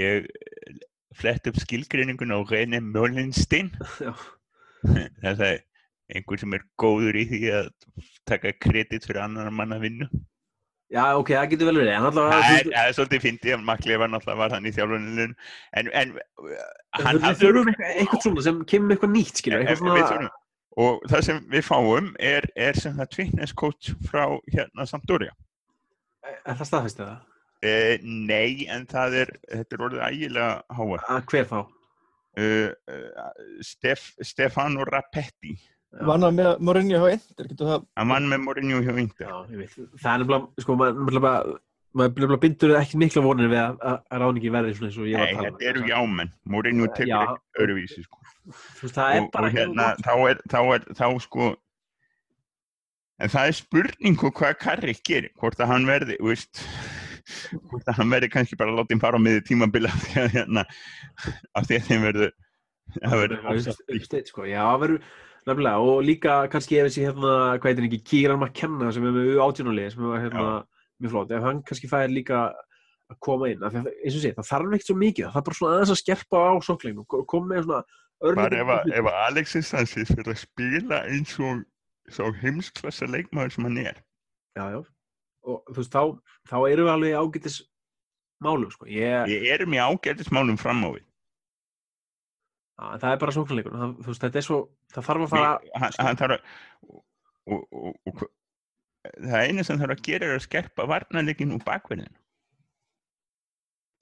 [0.00, 0.26] ég
[1.16, 2.38] flett upp skilgreiningun á
[2.80, 3.70] Möllenstein
[4.04, 4.12] Já.
[5.22, 5.58] það er
[6.14, 7.70] einhver sem er góður í því að
[8.28, 10.08] taka kredit fyrir annar manna vinnu
[10.90, 13.60] Já, ok, það getur vel verið, en allavega, það er, það er svolítið fyndið að
[13.68, 15.26] Makli var náttúrulega var hann í þjálfuninu
[15.78, 16.14] en, en
[16.98, 20.36] hafði þurfum eitthvað, svona sem kemur eitthvað nýtt, skilur, En- eitthvað svona, þurfum-
[20.82, 25.30] og það sem við fáum er, er sem það coach frá hérna Sampdoria
[26.26, 27.16] er það staðfæst eða?
[27.62, 31.58] eh, nei en það er þetta er orðið ægilega háa Að hver þá?
[32.38, 33.30] uh, uh,
[33.62, 35.66] Stef, Stefano Rapetti Já.
[35.90, 39.26] Vann hann með Mourinho hjá Inter, getur það hann vann með Mourinho hjá Inter.
[39.26, 41.32] Já, ég veit, það er nefnilega, sko, maður nefnilega,
[41.98, 45.18] maður nefnilega bindur ekki mikla vonir við að, að, ráningi verði svona eins og ég
[45.18, 45.56] var nei, að tala um.
[45.56, 46.30] þetta eru jámenn.
[46.54, 48.22] Mourinho tekur ekki öruvísi sko.
[48.50, 51.50] Þú veist, það er og, bara og hérna þá er, þá er þá sko
[53.20, 56.62] en það er spurning um hvað Karri gerir hvort að hann verði veist,
[57.70, 60.22] hvort að hann verði kannski bara að láta hinn fara á miði tímabila af því
[60.22, 60.64] að hérna
[61.58, 62.32] af því að þeim verður
[62.96, 65.02] það verður sko, já, verður
[65.48, 69.40] nefnilega, og líka kannski ef þessi, hérna, hvað heitir ekki, Kíran McKenna sem er með
[69.46, 70.50] átjónulegi, sem er, hérna,
[71.00, 72.42] mjög flott, ef hann kannski fær líka
[73.10, 75.36] að koma inn, af því að, eins og sé, það þarf ekkert svo mikið, það
[75.36, 77.82] þarf bara svona aðeins að skerpa á sókleinu, koma með svona
[78.20, 81.64] bara örlítið ef, ef Alexis Sanchez fyrir að spila eins og
[82.12, 84.00] sá heimsklassa leikmaður sem hann er.
[84.58, 84.80] Já, já,
[85.46, 86.02] og þú veist, þá,
[86.50, 87.60] þá erum við alveg í ágætis
[88.44, 91.04] málum, sko, ég, við erum í ágætismálum fram á við.
[91.04, 91.09] að,
[92.80, 94.58] það er bara sóknarleikur, það, er svo,
[94.94, 96.42] það þarf að fara, Við- hann, hann þarf að
[97.50, 98.24] og, og, og,
[99.26, 102.18] það eina sem þarf að gera er að skerpa varnarleikin úr bakverðinu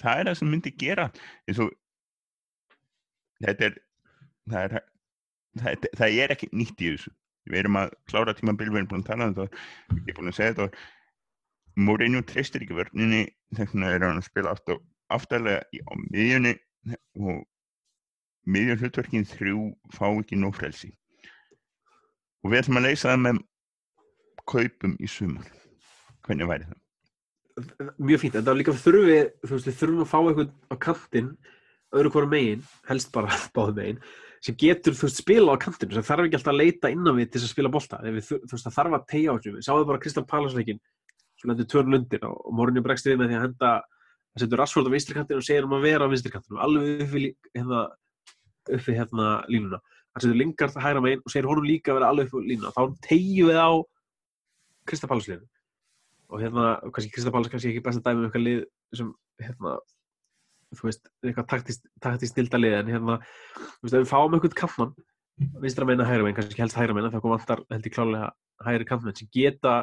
[0.03, 1.09] það er það sem myndi gera
[1.49, 1.73] eins og
[3.45, 3.79] þetta er
[4.49, 4.77] það er,
[5.59, 7.11] það er, það er ekki nýtt í þessu.
[7.49, 9.63] Við erum að klára tímabil við erum búin að tala um þetta
[9.99, 10.87] ég er búin að segja þetta
[11.79, 13.21] Mourinho treystir ekki vörninni
[13.55, 14.53] þess vegna er hann að spila
[15.73, 16.53] í- á miðjunni
[17.23, 17.45] og
[18.49, 19.63] miðjun hlutverkin þrjú
[19.95, 20.91] fá ekki nóg frelsi.
[22.45, 23.41] Og við ætlum að leysa það með
[24.49, 25.49] kaupum í sumar.
[26.27, 26.79] Hvernig væri það?
[27.99, 30.51] mjög fínt, en það er líka þurfum við, þú veist, við þurfum að fá eitthvað
[30.71, 31.31] á kantinn,
[31.99, 33.99] öðru hvora megin, helst bara báðum megin,
[34.47, 37.33] sem getur, þú veist, spila á kantinu, sem þarf ekki alltaf að leita innan við
[37.33, 37.73] til þess að spila
[38.15, 40.81] við, þur- þú veist, það þarf að tegja á þessu, við sáum bara Kristján Palasleikin,
[41.39, 43.73] svo lendur tvörn lundir og Mourinho bregst við með því að henda,
[44.39, 47.03] að setja Rashford á vinstri kantinu og segir um að vera á vinstri kantinu, alveg
[47.09, 47.83] uppi, lí- hérna,
[48.77, 49.79] uppi hérna línuna,
[50.13, 52.83] það setur Lingard hægra megin og segir honum líka að vera alveg uppi línuna, þá
[53.09, 53.71] tegjum við á
[54.89, 55.49] Kristján Palasleikin
[56.29, 58.59] og hérna, kannski Kristján Páls kannski ekki besta dæmi um eitthvað lið
[58.99, 59.13] sem,
[59.45, 59.77] hérna,
[60.77, 63.17] þú veist, eitthvað taktist, taktist snilda lið, en hérna,
[63.57, 64.93] þú veist, ef við fáum eitthvað kampmann,
[65.63, 68.29] vinstra meina hægra meina, kannski helst hægra meina, þá kom vantar held ég klálega
[68.67, 69.75] hægri kampmann sem geta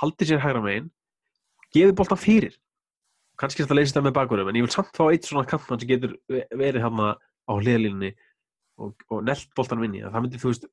[0.00, 0.90] haldið sér hægra megin,
[1.74, 2.56] gefið boltan fyrir,
[3.40, 5.80] kannski er þetta leysist það með bakurum, en ég vil samt fá eitt svona kampmann
[5.82, 7.12] sem getur ve- verið hérna
[7.50, 8.12] á hliðalínunni
[8.80, 10.22] og, og nelt boltan vinni, það.
[10.24, 10.68] Myndi, þú veist,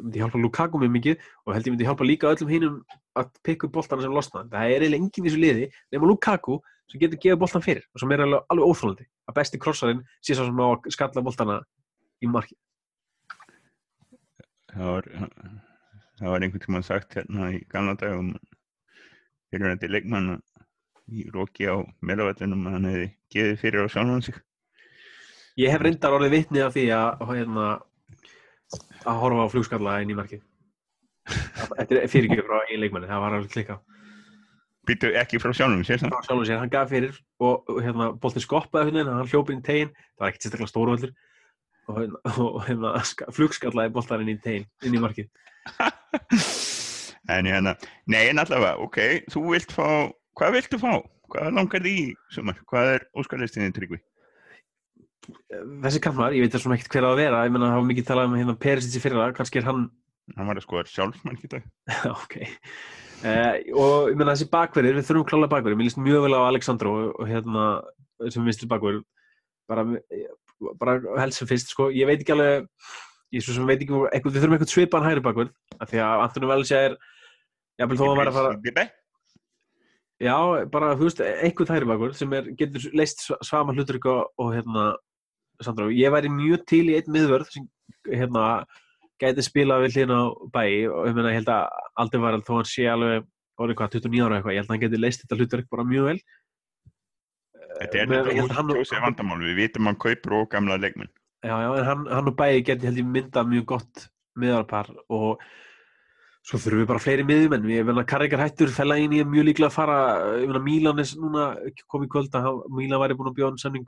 [0.00, 2.80] myndi hjálpa Lukaku mjög mikið og held ég myndi hjálpa líka öllum hinum
[3.16, 4.46] að pikka upp boltana sem losna.
[4.52, 6.58] Það er eiginlega enginn í þessu liði nema Lukaku
[6.90, 10.36] sem getur gefið boltan fyrir og sem er alveg, alveg óþólandi að besti krossarinn sé
[10.36, 11.56] svo sem á að skalla boltana
[12.22, 12.56] í marki
[14.72, 15.08] það var,
[16.20, 18.34] það var einhvern tímann sagt hérna í gamla dagum
[19.50, 20.36] fyrirvændi leikmann
[21.06, 24.38] í Róki á meðlavættunum að hann hefði gefið fyrir á sjálfan sig
[25.60, 27.66] ég hef reyndar orðið vitni af því að, hérna,
[29.06, 30.40] að horfa á flugskalla inn í marki
[31.26, 33.78] þetta er fyrirgjöf frá einn leikmanni það var alveg klika
[34.86, 38.92] býtu ekki frá sjálfum sér frá sjálfum sér, hann gaf fyrir og, hérna, boltin skoppaði
[38.92, 41.16] hérna, hann hljópið inn í tegin það var ekkert sérstaklega stórvöldur
[41.86, 45.30] og, hérna, og hérna, ska- flugskallaði boltan inn í tegin, inn í markið.
[47.26, 47.72] En hérna,
[48.06, 48.98] nei en allavega ok,
[49.34, 49.86] þú vilt fá,
[50.38, 50.92] hvað viltu fá?
[51.26, 51.94] hvað langar því
[52.70, 53.98] hvað er óskarlistinni tryggvi?
[55.84, 58.06] Þessi kampar, ég veit það svona ekkert hver að vera ég menna það var mikið
[58.10, 59.82] talað um hérna Perisic í fyrra kannski er hann,
[60.36, 61.66] hann var að skoða sjálfsmann í dag.
[62.14, 62.38] Ok.
[63.24, 65.78] Uh, og ég menna þessi bakverðir, við þurfum klálega bakverðir.
[65.80, 67.66] Mér líst mjög vel á Alexandro og, og hérna,
[68.28, 69.06] sem vinstri bakverður.
[69.66, 69.86] Bara,
[70.78, 72.68] bara helst sem fyrst sko, ég veit ekki alveg
[73.34, 76.22] ég svo sem veit ekki, eitthvað, við þurfum eitthvað svipan hægri bakverð af því að
[76.26, 76.94] Antoni Velsi er
[77.80, 78.86] jafnvel þó að vera að fara?
[80.22, 80.36] Já,
[80.72, 84.54] bara, þú veist, einhvern hægri bakur sem er, getur leist sva- sama hlutur og, og
[84.54, 84.86] hérna,
[85.64, 87.68] Sandra, ég væri mjög til í einn miðvörð sem,
[88.08, 88.64] hérna,
[89.20, 91.68] gæti spila við hlýna á bæi og ég meina, ég held að
[92.02, 94.82] aldrei var þó hann sé alveg orðið hvað, 29 ára eitthvað, ég held að hann
[94.84, 96.18] geti leist þetta hlutur bara mjög vel.
[97.76, 99.38] þetta er ég þetta að útkjósið vandamál.
[99.44, 101.12] Við vitum hann kaupur og gamla leikmenn.
[101.44, 105.40] Já, já, en hann, hann og bæi geti held ég myndað mjög gott miðarpar og
[106.46, 109.76] svo þurfum við bara fleiri miðjumenn, ég meina Karrikar hættur fælaðin í mjög líklega að
[109.76, 109.98] fara,
[110.42, 111.46] ég meina Mílan er núna
[111.90, 113.86] komið kvöld að Mílan væri búin að bjóða hann samning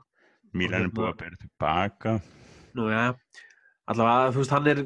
[0.57, 2.15] Mílan er búið að bera tilbaka.
[2.77, 3.05] Nú, já,
[3.89, 4.83] allavega, þú veist, hann er,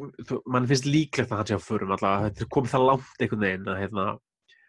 [0.56, 3.46] mann finnst líklegt að hann sé á förum, allavega, þetta er komið það langt einhvern
[3.48, 4.08] veginn að, hérna,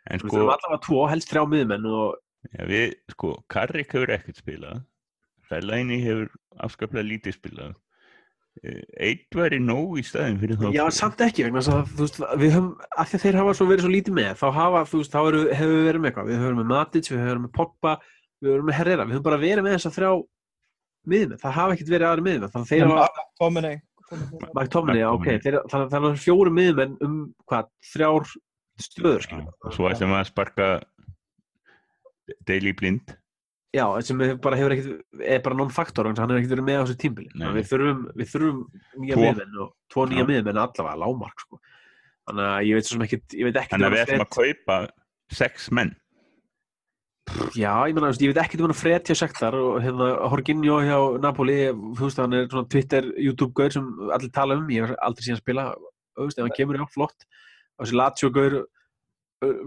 [0.05, 2.19] En við sko, þurfum allavega tvo, helst þrjá miðmenn og,
[2.51, 4.83] ja, við, sko, Karrik hefur ekkert spilað.
[5.49, 6.29] Fellaini hefur
[6.65, 7.73] afskaplega lítið spilað.
[8.63, 10.69] Eh, Eitt væri nóg í staðin fyrir þá.
[10.77, 13.87] já, samt ekki, vegna að, veist, við höfum, af því að þeir hafa svo verið
[13.87, 16.45] svo lítið með, þá hafa, þú veist, þá eru, hefur við verið með eitthvað, við
[16.45, 17.95] höfum með Matic, við höfum með Pogba,
[18.45, 20.13] við höfum með Herrera, við höfum bara verið með þess að þrjá
[21.11, 23.27] miðmenn, það hafa ekkert verið aðri miðmenn, þannig að þeir hafa,
[24.55, 28.33] McTominay, já, ok, þannig að það er fjóru miðmenn um, hvað, þrjár
[28.85, 29.53] stöður, skiljum.
[29.65, 30.71] Og svo ætlum við að sparka
[32.49, 33.15] Daily Blind.
[33.75, 36.99] Já, sem bara hefur ekkert, er bara non-faktor, hann hefur ekkert verið með á þessu
[37.03, 37.31] tímbili.
[37.57, 38.61] Við þurfum, við þurfum
[39.03, 41.59] nýja miðmenn og tvo nýja miðmenn allavega, lágmark, sko.
[42.29, 44.37] Þannig að ég veit svo sem ekkert, ég veit ekkert Þannig að við ætlum að
[44.39, 44.79] kaupa
[45.35, 45.91] sex menn.
[47.57, 50.99] Já, ég veist, ég veit ekkert um hann að fretja sektar og hérna, Horginjó hjá
[51.23, 51.57] Napoli,
[51.97, 55.41] þú veist, hann er svona Twitter, YouTube-gaur sem allir tala um, ég hef aldrei síðan
[55.41, 55.65] spila,
[56.15, 57.27] þú veist, ef hann kemur, já, flott.
[57.79, 58.59] Og þessi Lazio-gaur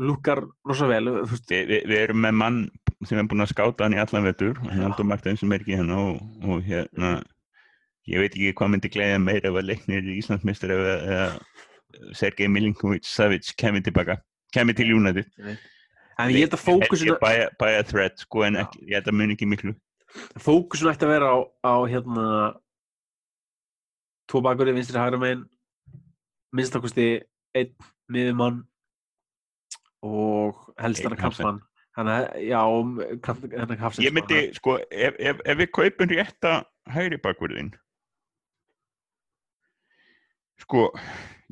[0.08, 2.60] lukkar rosa vel, þú veist, Vi, vi, við erum með mann
[3.06, 5.98] sem er búinn að skáta hann í allan vetur, Haldur Martin sem er ekki hérna
[6.02, 7.18] og, og hérna,
[8.10, 11.26] ég veit ekki hvað myndi gleiða meir ef að leiknir í Íslandsmeistar eða,
[12.14, 14.20] Sergei Milinkovic Savic kemur tilbaka,
[14.54, 15.30] kemur til United.
[16.18, 19.12] En ég held að fókusin, Ekki by, by a threat, sko, en ekki, ég held
[19.12, 19.76] að mun ekki miklu.
[20.42, 22.26] fókusin ætti að vera á, á hérna,
[24.30, 25.46] tvo bakur í vinstri hægra megin,
[26.56, 27.08] minnstakosti
[27.58, 27.74] einn
[28.12, 28.62] miðumann
[30.06, 31.64] og helst Einn hann að kampmann.
[31.98, 32.60] Þannig að, já,
[33.58, 34.06] hann að kafsinn.
[34.06, 36.52] Ég myndi, sko, ef, ef, ef við kaupum rétta
[36.94, 37.72] hægri bakverðin,
[40.62, 40.92] sko,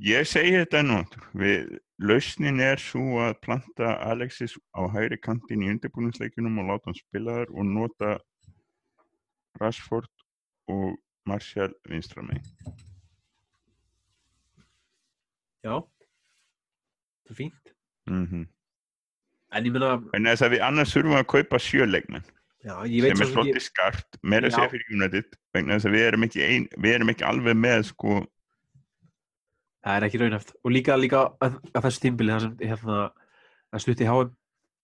[0.01, 0.99] ég segi þetta nú,
[1.38, 6.99] við, lausnin er svo að planta Alexis á hægri kantin í undirbúinsleikunum og láta hann
[6.99, 8.12] spila þar og nota
[9.62, 10.12] Rashford
[10.71, 12.43] og Martial vinstra megin.
[15.65, 15.79] Já,
[17.25, 17.73] það er fínt.
[18.10, 18.47] Mm
[19.55, 22.25] En ég meina, að þess að við annars þurfum að kaupa sjöleikmenn
[22.65, 26.25] ég sem er svolítið ekki, skarpt, meira segja fyrir United, vegna þess að við erum
[26.25, 28.17] ekki, ein, við erum ekki alveg með, sko,
[29.85, 30.55] það er ekki raunhæft.
[30.65, 32.99] Og líka, líka að, að þessu tímbili það sem, hérna,
[33.71, 34.31] að stutti í HM,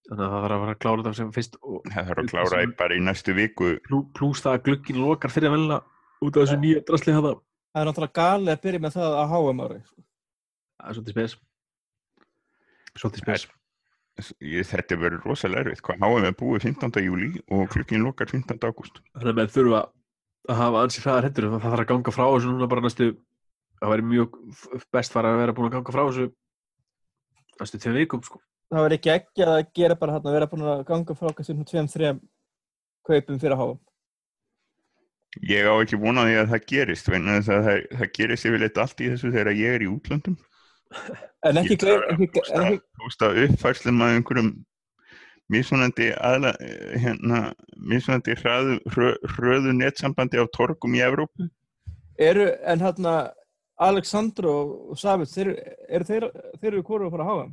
[0.09, 2.33] þannig að það þarf að fara að klára þetta sem fyrst og það þarf að
[2.33, 3.71] klára í bara í næstu viku
[4.17, 5.79] plús það að glugginn lokar fyrir að velna
[6.21, 7.15] út af þessu nýja drasli.
[7.15, 9.79] Það er náttúrulega galið að byrja með það að HM ári.
[9.87, 10.03] sko.
[10.81, 11.35] Það er svolítið spes.
[12.99, 13.47] Svolítið spes.
[14.43, 17.03] ég, þetta verður rosalega erfitt hvað háum við búið 15.
[17.05, 18.59] júli og klukkin lokar 15.
[18.59, 19.79] ágúst Þannig að þurfa
[20.51, 23.07] að hafa ansi hraðar hendur það þarf að ganga frá þessu núna bara næstu
[23.82, 24.38] það væri mjög
[24.94, 26.28] best fara að vera búin að ganga frá þessu
[27.62, 28.41] næstu tveim vikum sko.
[28.72, 31.65] Það var ekki ekki að gera bara hann að vera búin að ganga frá um
[31.65, 32.22] tveim, þrejum
[33.08, 33.80] kaupum fyrir HM.
[35.48, 38.82] ég á ekki vona því að það gerist vegna þess að það, það gerist yfirleitt
[38.84, 40.38] allt í þessu þegar ég er í útlöndum
[41.48, 44.50] En ekki að posta uppfærslum að einhverjum
[45.52, 47.39] mismunandi aðla, eh, hérna,
[47.76, 51.48] mismunandi hraðu, hrö, hröðu netsambandi á torgum í Evrópu
[52.22, 53.32] eru, en hérna
[53.82, 54.52] Alexandro
[54.91, 55.50] og Savits, þeir,
[55.89, 56.26] eru þeir,
[56.62, 57.52] þeir eru hvort að fara að HM?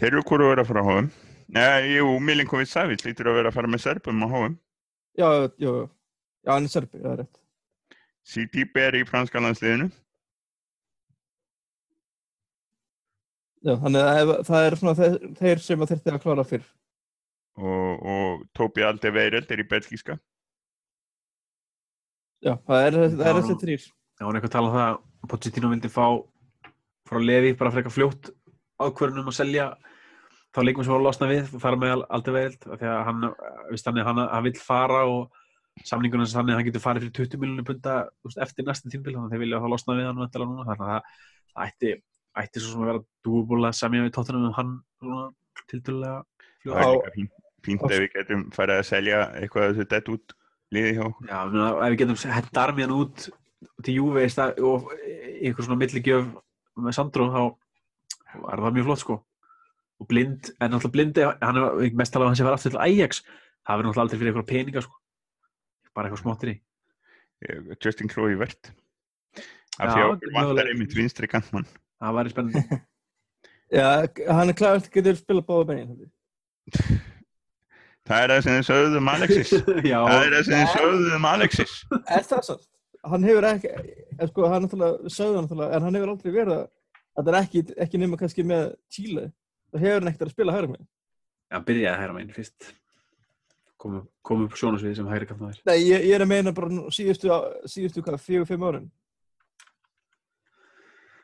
[0.00, 1.10] þeir eru hvort að vera að fara á HM
[1.52, 4.54] Nei, jú, Milinkovic Savic lítur að vera að fara með Serbum á HM
[5.20, 5.26] Já,
[5.60, 5.88] jú, jú.
[6.42, 7.36] Já, hann er serbi, það er rétt.
[8.32, 9.90] CDB er í franska landsliðinu
[13.62, 16.64] Já, þannig að það er svona þeir, þeir sem að þurfti að klára fyrr.
[17.62, 20.16] og, og Tóbi Aldeveireld er í belgíska
[22.42, 23.84] Já, það er, það er Já, þessi þrýr.
[24.22, 26.06] Það var eitthvað að tala um það að Pochettino vildi fá
[27.10, 28.30] frá Levi bara frekar fljótt
[28.82, 29.66] ákvörðunum að selja
[30.52, 33.26] þá leikum sem að losna við þar með aldrei veild því að hann,
[33.70, 35.38] viðst hann, hann, hann vill fara og
[35.88, 37.94] samningunum sem þannig að hann getur farið fyrir 20 miljonir punta
[38.44, 40.90] eftir næsta tímbil þannig að þeir vilja þá losna við hann þannig að það,
[41.52, 41.92] það ætti,
[42.42, 44.72] ætti svo sem að vera dúbúl að semja við tóttunum um hann
[46.62, 50.08] það er Á- líka fínt, ef við getum farið að selja eitthvað af þessu dett
[50.12, 50.34] út
[50.74, 53.28] liði hjá Já, ef við getum hent armiðan út
[53.84, 53.98] til
[54.32, 54.90] stað- og
[55.42, 56.26] einhver svona milligjöf
[56.78, 57.42] með Sandro þá
[58.52, 59.18] er það mjög flott sko.
[60.00, 62.58] Og blind, en náttúrulega blind hann er mest talað um að hann sé að fara
[62.58, 63.22] aftur til Ajax.
[63.62, 64.96] Það verður náttúrulega aldrei fyrir eitthvað peninga sko.
[65.94, 66.56] Bara eitthvað smottir í.
[67.82, 68.72] Justin Chloe Vert.
[69.80, 70.34] Af því að mögulega.
[70.36, 71.68] vantar einmitt vinstri kantmann.
[72.02, 72.80] Það væri spennandi.
[73.78, 73.86] Já,
[74.28, 76.10] hann er klart að getur spila báða megin.
[78.08, 79.52] það er það sem þið sögðu um Alexis.
[79.92, 80.74] Já, það er það sem þið Já.
[80.74, 81.74] sögðu um Alexis.
[82.02, 82.58] Er það svo?
[83.02, 83.70] Hann hefur ekki,
[84.30, 86.68] sko, hann náttúrulega, sögðu hann náttúrulega, en hann hefur aldrei verið að,
[87.18, 89.24] það er ekki, ekki nema kannski með Chile.
[89.72, 90.88] Það hefur hann ekkert að spila hægra megin.
[91.52, 92.70] Já, byrjaði að hæra meginn fyrst
[93.82, 95.62] komum kom upp sjónasvið sem hægri kantmaður.
[95.66, 97.30] Nei, ég, ég er að meina bara síðustu,
[97.70, 98.90] síðustu hvað, fjögur, fimm árin.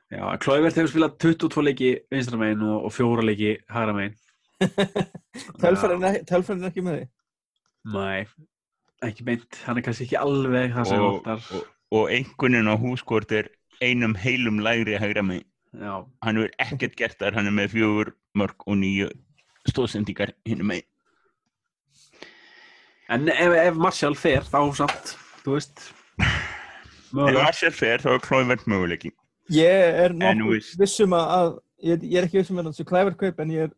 [0.08, 4.16] Já, Klóivert hefur spilað 22 leiki vinstra megin og, og fjóra leiki hægra megin.
[5.62, 7.08] Tölfræðin er, er ekki með því.
[7.94, 8.24] Nei,
[9.06, 9.60] ekki beint.
[9.66, 11.46] Hann er kannski ekki alveg það sem og, vantar.
[11.54, 11.68] og,
[11.98, 15.44] og einhvernin á húskort er einum heilum lægri hægra mig
[15.76, 19.10] Já, hann hefur ekkert gert þar, hann er með fjögur mörg og nýju
[19.68, 20.86] stóðsendingar hinn með
[23.12, 25.12] en ef, ef Marshall fer þá samt,
[25.44, 25.84] þú veist,
[26.24, 27.36] ef.
[27.36, 29.12] Marshall fer þá er klóðvert möguleiki
[29.52, 31.52] Ég er nokkuð vissum að, að
[31.90, 33.76] ég, ég er ekki vissum að það sé klæfur kaup en ég er,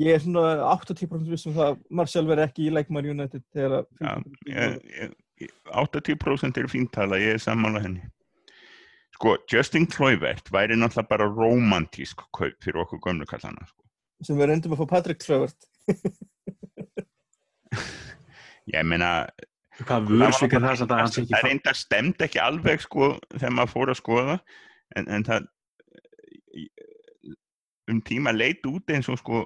[0.00, 3.86] ég er svona 80% vissum það að Marshall verði ekki í Leikmar United þegar að
[4.00, 4.12] Já,
[4.50, 5.16] ég, ég,
[5.46, 8.04] ég, 80% er fíntala, ég er sammála henni
[9.16, 13.82] sko, Justin Kluivert væri náttúrulega bara romantísk kaup fyrir okkur gömlu kallana sko.
[14.24, 15.68] sem við reyndum að fá Patrick Klövert.
[18.74, 19.28] ég meina,
[19.76, 23.10] Hvað vörsvíkar það sem það hann sé það ekki er enda stemt ekki alveg sko
[23.34, 24.36] þegar maður fór að skoða
[24.96, 25.50] en, en það
[27.92, 29.44] um tíma leit út eins og sko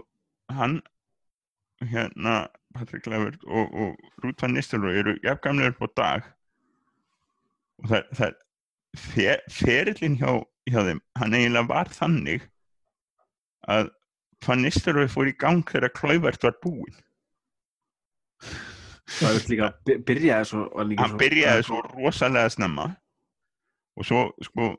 [0.57, 0.81] hann
[1.91, 2.35] hérna
[2.75, 6.27] Patrik Lefurt og, og Ruth van Nistelrooy eru jafngamlega upp á dag.
[7.81, 8.35] Og það, það
[9.01, 10.35] fer, ferillin hjá,
[10.71, 12.45] hjá þeim hann eiginlega var þannig
[13.71, 13.91] að
[14.47, 17.01] van Nistelrooy fór í gang þegar Klauvert var búinn.
[19.11, 20.63] Það er líka, by- byrjaði svo,
[21.01, 22.87] hann byrjaði svo rosalega snemma.
[23.99, 24.71] Og svo sko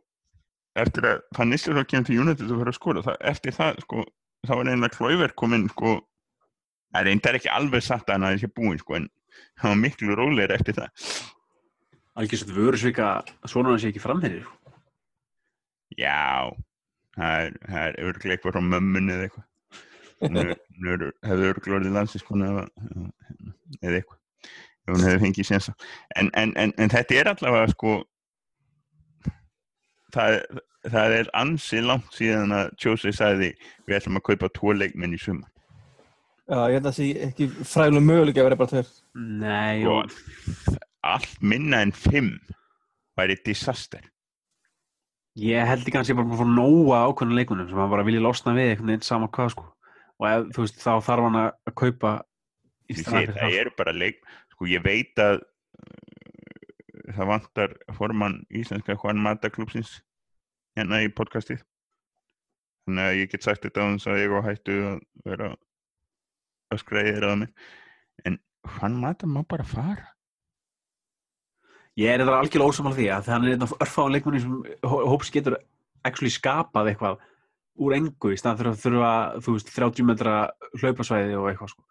[0.80, 4.06] eftir að nýstur þá kemur til United og fyrir að skora það, eftir það sko
[4.48, 6.00] þá var einlega Klóiver kominn sko.
[6.92, 9.06] Það reyndar ekki alveg satt að hann aðeins ekki búinn sko en
[9.62, 11.06] hann var miklu rólegir eftir það.
[12.20, 13.12] Algjör svo vörsvíka,
[13.48, 14.42] svona hann sé ekki framherri.
[16.00, 16.52] já
[17.16, 19.48] það er, það er örglega eitthvað frá mömmunni eða eitthvað.
[20.22, 20.52] Er-
[20.92, 22.66] er- hefði örglega orðið landsinskona eða,
[23.82, 24.18] eða eitthvað
[24.82, 25.74] ef hún hefði fengið sénsa
[26.18, 27.92] en, en, en, en þetta er allavega sko
[30.14, 30.38] það,
[30.90, 33.52] það er ansi langt síðan að Jose sagði
[33.88, 35.50] við ætlum að kaupa tvo leikmenn í sumar
[36.52, 38.88] Já, ég held að það sé ekki fræðilega möguleika að vera bara tveir.
[39.16, 42.34] Nei, og og allt minna en fimm
[43.16, 44.04] væri disaster
[45.40, 48.56] ég held ekki kannski bara að fá nóga ákveðna leikunum sem hann bara vilja losna
[48.58, 49.70] við einhvern veginn sama hvað sko.
[50.22, 52.12] Og ef, þú veist, þá þarf hann að að kaupa
[52.92, 53.58] í fyrir það það.
[53.62, 54.20] eru bara leik
[54.52, 60.02] sko ég veit að uh, það vantar formann íslenska Juan Mata klúpsins
[60.78, 61.62] hérna í podcastið.
[62.88, 65.50] Þannig að ég get sagt þetta á þess að ég á hættu að vera
[66.72, 67.52] að skræði þér að mig.
[68.26, 70.08] En Juan Mata má bara fara?
[72.00, 74.54] Ég er þetta algjörlega ósamal því að þannig þetta örfáðan leikmunni sem
[74.88, 75.58] hó- hóps getur
[76.08, 77.20] actually skapað eitthvað
[77.82, 79.12] úr engu í stað fyrir að þurfa,
[79.44, 80.36] þú veist, 30 metra
[80.80, 81.84] hlaupasvæði og eitthvað sko.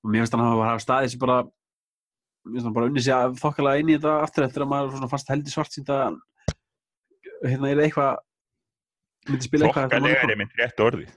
[0.00, 3.18] Og mér finnst hann að hafa staðið sér bara mér finnst hann bara unnið sér
[3.26, 6.16] að þokkalega inn í þetta aftur eftir að maður fannst heldur svart sínt að
[7.44, 8.20] hérna er eitthvað
[9.28, 11.12] myndi spila eitthvað þokkalega er mitt rétt orðið.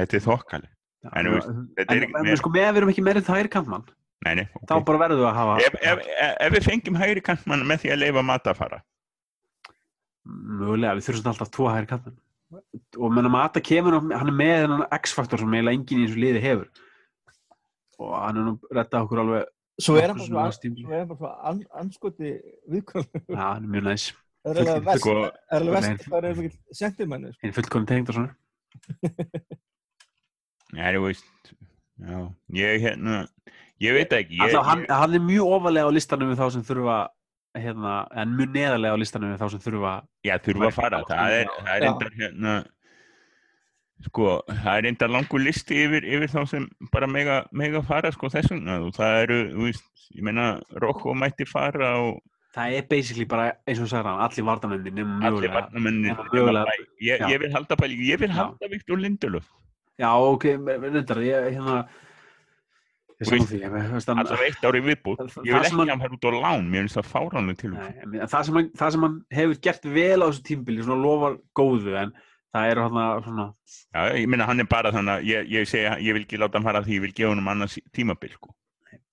[0.00, 0.76] Þetta er þokkaleg.
[1.00, 3.04] Já, en þú veist, þetta er En, en, en sko með að við erum ekki
[3.04, 3.86] meirinn það er kantmann
[4.26, 4.86] nei, nei, þá okay.
[4.90, 7.92] bara verðum við að hafa ef, ef, ef, ef við fengjum hægri kantmann með því
[7.94, 8.80] að leifa Mata að fara.
[10.60, 12.18] Mögulega, við þurfum alltaf tvo hægri kantmenn.
[12.98, 16.22] Og menn að Mata kemur hann er með þennan X-faktor sem eiginlega enginn í þessu
[16.26, 16.84] liði hefur.
[18.00, 19.48] Og hann er nú rettað okkur alveg
[19.80, 22.34] Svo er hann bara svona anskoti
[22.68, 23.22] viðkvæmlega.
[23.30, 24.10] já, hann er mjög næs,
[24.40, 27.32] Það er alveg vest, Sko, er alveg vest, það er alveg sendirmenni.
[27.44, 28.32] einn fullkonni tengd og svona
[30.76, 31.54] Nei, þú veist,
[31.98, 32.18] já,
[32.56, 33.16] ég hérna,
[33.82, 36.64] ég veit ekki, ég, Alltaf, hann, hann er mjög ofalega á listanum við þá sem
[36.68, 36.98] þurfa
[37.58, 39.94] hérna, en mjög neðarlega á listanum við þá sem þurfa
[40.28, 41.86] já, þurfa að fara, það er, það er Já.
[41.88, 42.54] reyndar hérna,
[44.06, 48.30] sko, það er reyndar langur listi yfir, yfir þá sem bara mega, mega fara, sko,
[48.32, 50.46] þess vegna, og það eru, þú veist, ég meina,
[50.86, 52.22] Rokko mætti fara og
[52.56, 56.76] það er basically bara eins og hann, allir vartamennir nema allir mögulega varnamennir, nema mögulega-
[57.00, 59.46] ég, ég vil halda pæli, ég vil halda Viktor Lindelöf,
[60.00, 61.76] já, ok, reyndar, ég hérna
[63.20, 66.16] ég saman því hann alltaf eitt ári viðbútt, Það- ég það vil ekki hann- fara
[66.16, 69.60] út á lán, mér finnst það fáránlega til, mér- það, sem það sem hann hefur
[69.68, 72.12] gert vel á þessu tímbili, svona lofar góðu en
[72.54, 73.46] það eru hann svona
[73.94, 76.54] já, ég meina, hann er bara þannig að ég, ég segja, ég vil ekki láta
[76.58, 78.54] hann fara því, ég vil gefa hann annars tímabil, sko,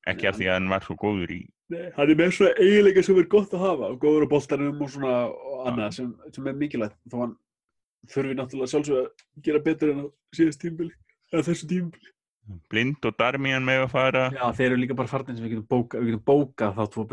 [0.08, 3.04] ekki af því að hann var svo góður í Nei, hann er með svona eiginleika
[3.04, 6.48] sem er gott að hafa og góður á boltanum og svona og annað sem, sem
[6.48, 7.00] er mikilvægt.
[7.12, 7.34] Þó hann
[8.08, 9.10] þurfi náttúrulega sjálfsög að
[9.44, 10.08] gera betur en á
[10.38, 10.94] síðast tímbili
[11.34, 12.14] eða þessu tímbili
[12.72, 14.24] blind og Darmian með að fara.
[14.32, 17.06] Já, þeir eru líka bara farnir sem við getum bókað við getum bókað þá tvo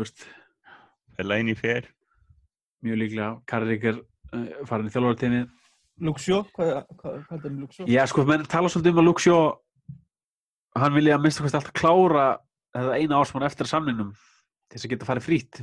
[1.15, 1.89] fella inn í fer.
[2.85, 5.43] Mjög líklega, Karrik er uh, farin í þjálfaratími
[6.03, 7.85] Luxjó, hvað, hvað, hvað er um Luxjó?
[7.87, 9.37] Já, sko, menn tala svolítið um að Luxjó
[10.75, 12.25] hann vilja að minnst okkur alltaf klára
[12.75, 14.11] þetta eina ásmann eftir samningnum
[14.69, 15.61] til þess að geta farið frýtt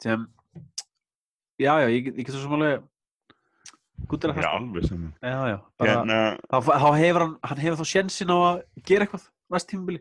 [0.00, 0.24] sem
[1.60, 2.86] já, já, ég, ég get svo sem alveg
[4.10, 4.58] gúttir að Það er það.
[4.60, 5.12] alveg saman.
[5.20, 9.06] já, já, bara, Hérna, þá, þá hefur hann, hann hefur þá sjensin á að gera
[9.06, 10.00] eitthvað næst tímubili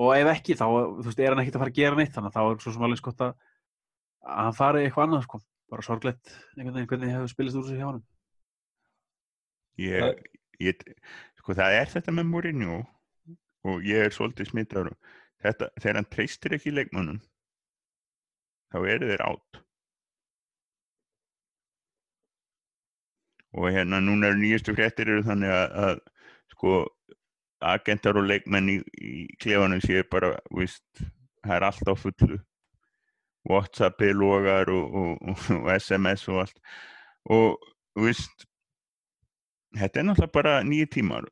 [0.00, 2.30] og ef ekki þá, þú veist, er hann ekkert að fara að gera neitt þannig
[2.30, 3.34] að þá er svo sem alveg skott að
[4.30, 5.38] að hann fari eitthvað annað, sko.
[5.70, 8.00] Bara sorglegt, einhvern veginn, hvernig hefur spilist úr þessu hjá hann
[9.80, 10.24] ég,
[10.60, 10.82] ég,
[11.40, 12.80] sko það er þetta með Mourinho
[13.70, 14.90] og ég er svolítið smittar
[15.44, 17.20] þetta, þegar hann treystir ekki leikmönnum
[18.70, 19.60] þá eru þeir átt
[23.50, 26.02] og hérna núna eru nýjastu fréttir eru þannig að, að
[26.54, 26.74] sko
[27.60, 30.84] agentar og leikmenn í, í klefanum séu bara, víst,
[31.44, 32.38] það er allt á fullu.
[33.48, 36.58] Whatsappi logar og, og, og, SMS og allt.
[37.32, 37.56] Og
[38.00, 38.46] víst
[39.76, 41.28] þetta er náttúrulega bara nýju tímar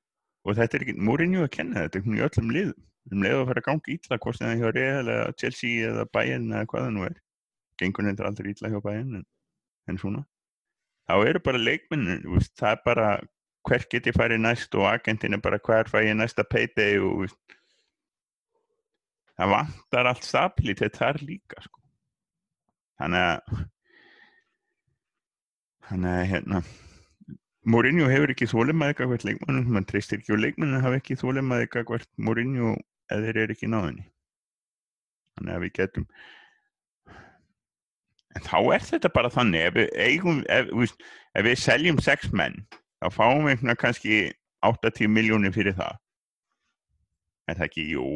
[0.46, 3.62] og þetta er ekki, Mourinho að kenna þetta í öllum liðum, um leið að fara
[3.62, 7.06] að ganga ítla hvort það hjá Real eða Chelsea eða Bayern eða hvað það nú
[7.09, 7.16] er.
[7.78, 9.26] Gengur nefndir aldrei ítla hjá Bayern en,
[9.88, 10.24] en svona.
[11.09, 12.24] Þá eru bara leikmennin,
[12.59, 13.11] það er bara
[13.68, 17.24] hver get ég farið næst og agentin er bara hver fæ ég næsta payday og
[17.24, 17.56] veist,
[19.38, 21.80] það vantar allt stabilitet þar líka sko.
[22.98, 23.64] þannig að
[25.88, 26.62] þannig að hérna
[27.68, 32.06] Mourinho hefur ekki þólemaði eitthvað leikmannum, mann treystir ekki og leikmannum hafa ekki þólemaði eitthvað
[32.16, 32.76] Mourinho
[33.09, 34.09] eða þeir eru ekki náðinni.
[35.38, 36.09] Þannig að við getum
[38.38, 42.28] en þá er þetta bara þannig ef við, eigum, ef, veist, ef við seljum sex
[42.36, 42.59] menn
[42.98, 44.20] þá fáum við kannski
[44.66, 45.98] 80 miljónir fyrir það.
[47.48, 48.06] Er það ekki, jú.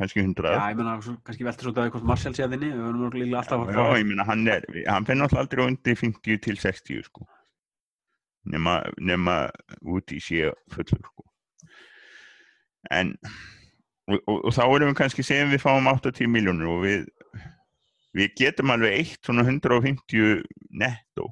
[0.00, 0.94] Kannski 100 Já, ég meina,
[1.28, 3.76] kannski veltur svo dæði hvort Marcel sé að vinni, við verðum líka alltaf að Já,
[3.76, 7.26] fá ég meina, hann er, hann fyrir náttúrulega aldrei undir 50 til 60, sko.
[8.50, 9.34] Nema, nema
[9.92, 11.26] út í sé fullur, sko.
[12.96, 13.12] En,
[14.10, 17.06] og, og, og þá erum við kannski segjum við fáum 80 miljónur og við,
[18.16, 20.42] við getum alveg eitt svona 150
[20.82, 21.30] nettó.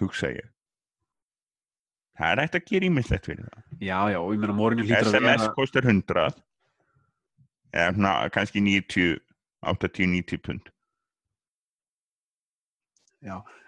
[0.00, 0.50] Hugsa ég.
[2.16, 3.62] Það er hægt að gera ímyndlegt fyrir það.
[3.76, 6.26] Já, já, og ég meina, Mourinho hlýtur að SMS vera kostar 100
[7.76, 9.16] eða svona kannski 90
[9.66, 10.70] 80-90 pund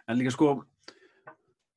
[0.09, 0.53] en líka sko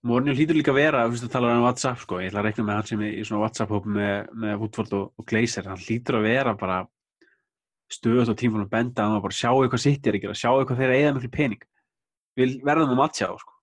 [0.01, 2.63] Mourinho hlýtur líka vera, þú veist að tala um WhatsApp sko, ég ætla að reikna
[2.65, 6.17] með hann sem er í svona WhatsApp-hóp með, með Woodford og, og Glazer hann hlýtur
[6.17, 6.77] að vera bara
[7.91, 10.81] stöðut á tímfólum benda að maður bara sjá eitthvað sitt er að gera, sjá eitthvað
[10.81, 11.67] þeir eiga miklu pening.
[12.39, 13.53] Við verðum að matcha á sko.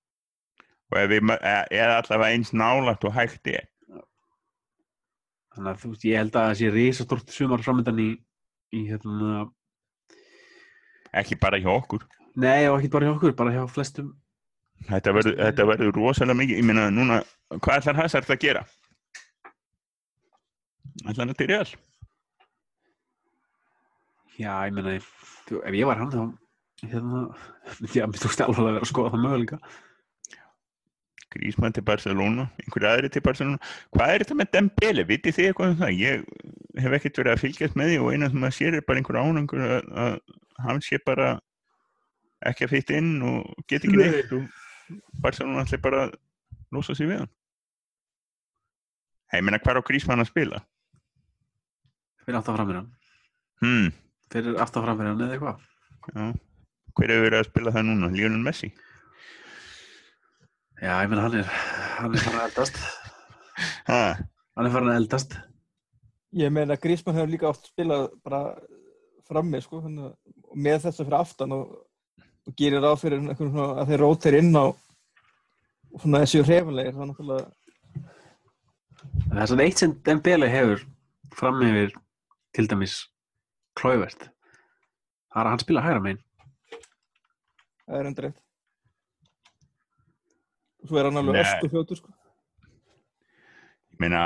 [0.93, 3.66] og ef við, e- eða allavega eins nálagt og hægt er.
[5.57, 8.09] Þannig að þú veist, ég held að það sé risastort sumar framöndan í,
[8.78, 9.43] í hérna,
[11.18, 12.07] ekki bara hjá okkur.
[12.39, 14.14] Nei og ekki bara hjá okkur, bara hjá flestum
[14.87, 17.20] þetta verður, þetta verður rosalega mikið ég meina núna,
[17.59, 18.64] hvað ætlar Hazard að gera?
[21.05, 21.66] ætlar hann til real?
[24.39, 26.22] já, ég meina, ef ég var hann þá
[26.87, 27.26] hérna,
[27.74, 29.61] að þú veist alveg að vera að skoða það möguleika
[31.29, 33.59] Grísmann til Barcelona, einhverju aðri til Barcelona
[33.93, 35.99] hvað er þetta með Dembele, vitið þið eitthvað um það?
[35.99, 36.22] ég
[36.85, 39.20] hef ekkert verið að fylgjast með því og eina sem maður sér er bara einhver
[39.20, 40.14] ánangur að, að
[40.64, 41.29] hann sé bara
[42.49, 44.09] ekki að fytta inn og get ekki Nei.
[44.14, 44.57] neitt og
[45.22, 46.16] Barcelona ætli bara að
[46.72, 47.30] losa sig við hann?
[49.34, 50.61] Ég meina hvað á Grísmann að spila?
[52.28, 52.89] fyrir aftan framverjan
[53.62, 53.86] Hmm,
[54.32, 55.62] fyrir aftan framverjan eða eitthvað.
[56.12, 56.24] Já.
[56.99, 58.11] Hver hefur verið að spila það núna?
[58.12, 58.68] Lionel Messi?
[60.82, 61.49] já, ég meina hann er
[61.99, 62.76] hann er farin að eldast.
[63.89, 64.01] Ha,
[64.57, 65.39] hann er farin að eldast.
[66.39, 68.43] Ég meina Grísmann hefur líka oft spilað bara
[69.28, 71.72] frammi sko, með þess að fyrir aftan og,
[72.49, 77.11] og gerir ráð fyrir að þeir rótir inn á og svona þessu hrefanlegir það er
[77.12, 77.46] náttúrulega
[79.28, 80.84] það er svona eitt sem Dembele hefur
[81.36, 81.94] fram yfir
[82.57, 82.99] til dæmis
[83.78, 84.28] klóivert
[85.28, 86.22] það er að hann spila hægra megin.
[87.88, 88.40] Það er endur eitt
[90.78, 91.42] og svo er hann alveg Nei.
[91.44, 92.14] ösku fljótur sko.
[93.92, 94.24] ég meina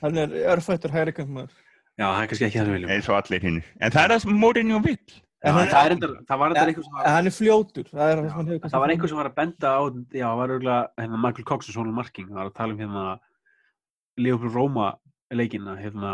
[0.00, 1.54] hann er örfættur hægri kantmaður.
[1.96, 2.90] Já, það er kannski ekki það sem við viljum.
[2.94, 6.12] Eins og allir hinn en það er það sem Mourinho vill Já, hann- það, endar,
[6.28, 9.20] það var einhver sem var, hann er fljótur það er hefur það var einhver sem
[9.20, 12.40] var að benda á já, það var örgulega hérna, Michael Cox og Sonal Marking það
[12.40, 13.04] var að tala um hérna
[14.18, 14.88] Leopold Roma
[15.36, 16.12] leikina hérna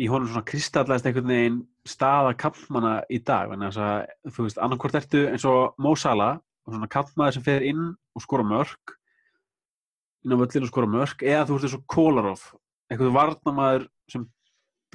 [0.00, 1.58] í honum svona kristallaðist einhvern veginn
[1.88, 6.88] staða kampmanna í dag þannig að þú veist, annarkvort ertu eins og Mo Salah svona
[6.92, 8.94] kampmaður sem fer inn og skora mörg
[10.24, 12.44] inn á völlinu og skora mörg eða þú veist eins og Kolarov
[12.92, 14.26] einhvern varnamaður sem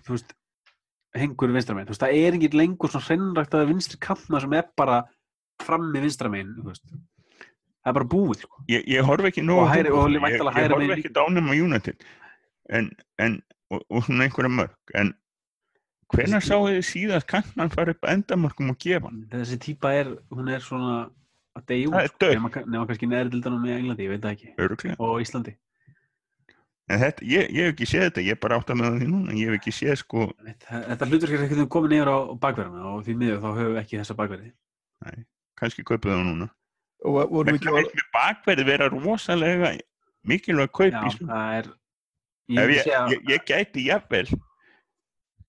[0.06, 0.36] þú veist
[1.22, 4.98] hengur vinstramenn, þú veist, það er engin lengur svona hrennræktaði vinstri kampmaður sem er bara
[5.64, 8.64] frammi vinstramenn, það er bara búið sko.
[8.72, 12.04] ég, ég horf ekki nógu Og hægri- og ég, ég horf ekki dánum á United.
[12.70, 12.90] En,
[13.22, 14.76] en, og, og svona einhverja mörg.
[14.96, 15.14] En
[16.16, 19.26] Þessi- sáu þið síðast kantmann fara upp að endamörkum og gefa hann?
[19.32, 21.10] Þessi típa er, hún er svona
[21.58, 24.52] að deyja út, nema, nema kannski neðri dildanum í Englandi, ég veit það ekki.
[24.60, 25.56] Öruglega og Íslandi
[26.90, 29.08] en þetta, ég, ég hef ekki séð þetta, ég er bara átt að með því
[29.14, 30.26] núna ég hef ekki séð sko.
[30.46, 33.82] Þetta, þetta hlutur er ekkert komin yfir á bakverðina og því miður þá höfum við
[33.82, 34.52] ekki þessa bakverði.
[35.60, 36.50] Kannski kaupa það núna.
[37.06, 39.72] Og vorum við vegna ekki mér bakverði vera rosalega
[40.26, 41.72] mikilvæg kaup já, í svona það er
[42.76, 44.26] ég, segja- ég, ég gæti jafnvel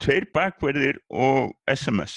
[0.05, 2.17] tveir bakverðir og SMS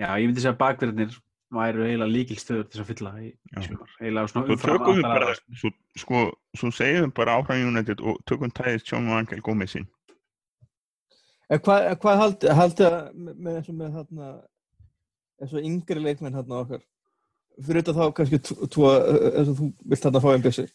[0.00, 1.18] já, ég myndi segja að bakverðinir
[1.54, 3.94] væru eiginlega líkilstöður til þess að fylla í, í sumar.
[4.00, 5.70] Eiginlega svona svo umfram tökum við allar bara svo,
[6.02, 6.20] sko,
[6.58, 9.88] svo segjum við bara áfram United og tökum tæðið Sjón og Angel Gómez inn
[11.50, 14.30] En hvað, en hvað haldi, haldi að með, eins og með þarna
[15.40, 16.84] eins og yngri leikmenn þarna okkar?
[17.58, 20.66] Fyrir þetta þá kannski eins og þú vilt þarna fá einn bjössi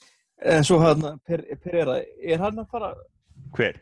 [0.43, 2.91] en svo þarna per, Pereira er hann að fara,
[3.55, 3.80] hver?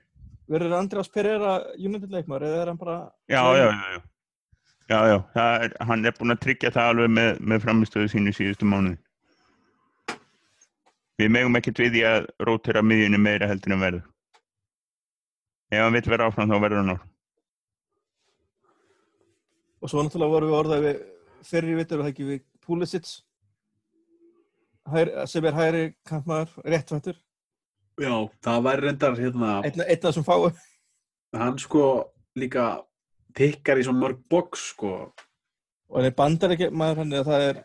[0.53, 2.97] verður András Pereira United leikmar eða er hann bara
[3.31, 4.01] Já, já, já, já.
[4.93, 8.33] Já, já, það er, hann er búinn að tryggja það alveg með, með framistöðu sínu
[8.35, 8.99] síðustu mánuði.
[11.21, 14.05] Við megum ekkert við því að rótera miðjunni meira heldur en verður.
[15.73, 17.13] Ef hann vill vera áfram þá verður hann áfram.
[19.83, 20.99] og svo náttúrulega vorum við orðað við
[21.43, 23.09] fyrir vittur og það ekki við Pulisic
[24.93, 27.17] hæri, sem er hæri kampmaður, réttvættur
[27.99, 28.13] já,
[28.45, 30.47] það væri reyndar hérna, einn einn af þessum fáu
[31.35, 31.83] hann sko
[32.39, 32.67] líka
[33.37, 34.95] tikkar í svona mörg box sko
[35.93, 37.63] og hann er bandar ekki maður hann eða það er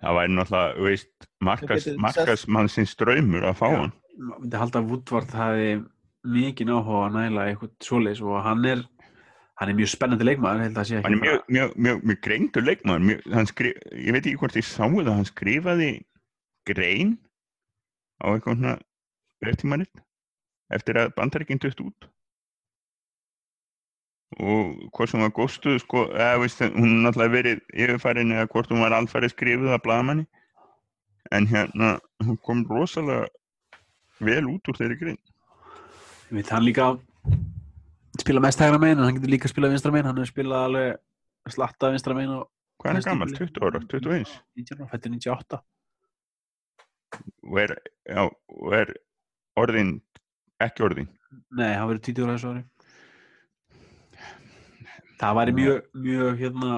[0.00, 3.74] Það væri náttúrulega, veist, markas, getur markasmannsins draumur að fá Já.
[3.82, 3.90] hann.
[4.16, 5.66] maður myndi halda að Woodward hafi
[6.36, 8.84] mikið áhuga að næla eitthvað svoleiðis og hann er
[9.60, 12.20] hann er mjög spennandi leikmaður held að sé ekki Hann er mjög, mjög, mjög, mjög
[12.24, 13.02] greindur leikmaður.
[13.10, 15.90] Mjög, hann skri, ég veit ekki hvort ég sáu það, hann skrifaði
[16.70, 17.12] grein
[18.20, 18.74] á eitthvað svona
[19.44, 20.02] verðtímanitt
[20.72, 22.08] eftir að bandaríkinn dött út.
[24.38, 28.70] Og hvort sem var góðstuð, sko, eða veist, hún er náttúrulega verið yfirfærin eða hvort
[28.70, 30.26] hún var alfærið skrifuð af blaðamanni.
[31.34, 33.26] En hérna, hún kom rosalega
[34.22, 35.18] vel út úr þeirri grein.
[36.30, 36.92] Ég veit hann líka
[38.20, 41.52] spila mest hægra megin en hann getur líka spilað vinstra megin hann hefur spilað alveg
[41.54, 42.48] slatta vinstra megin og
[42.80, 43.28] Hvað er hann gammal?
[43.32, 43.38] bili.
[43.50, 43.80] 20 ára?
[43.90, 44.34] 21?
[44.60, 45.58] 19 ára, fættur 98
[47.50, 47.74] Og er,
[48.06, 48.92] já, og er
[49.58, 49.96] orðin,
[50.62, 51.08] ekki orðin.
[51.50, 52.62] Nei, hann verið 20 ára þessu ári
[55.20, 56.76] Það væri mjög, mjög hérna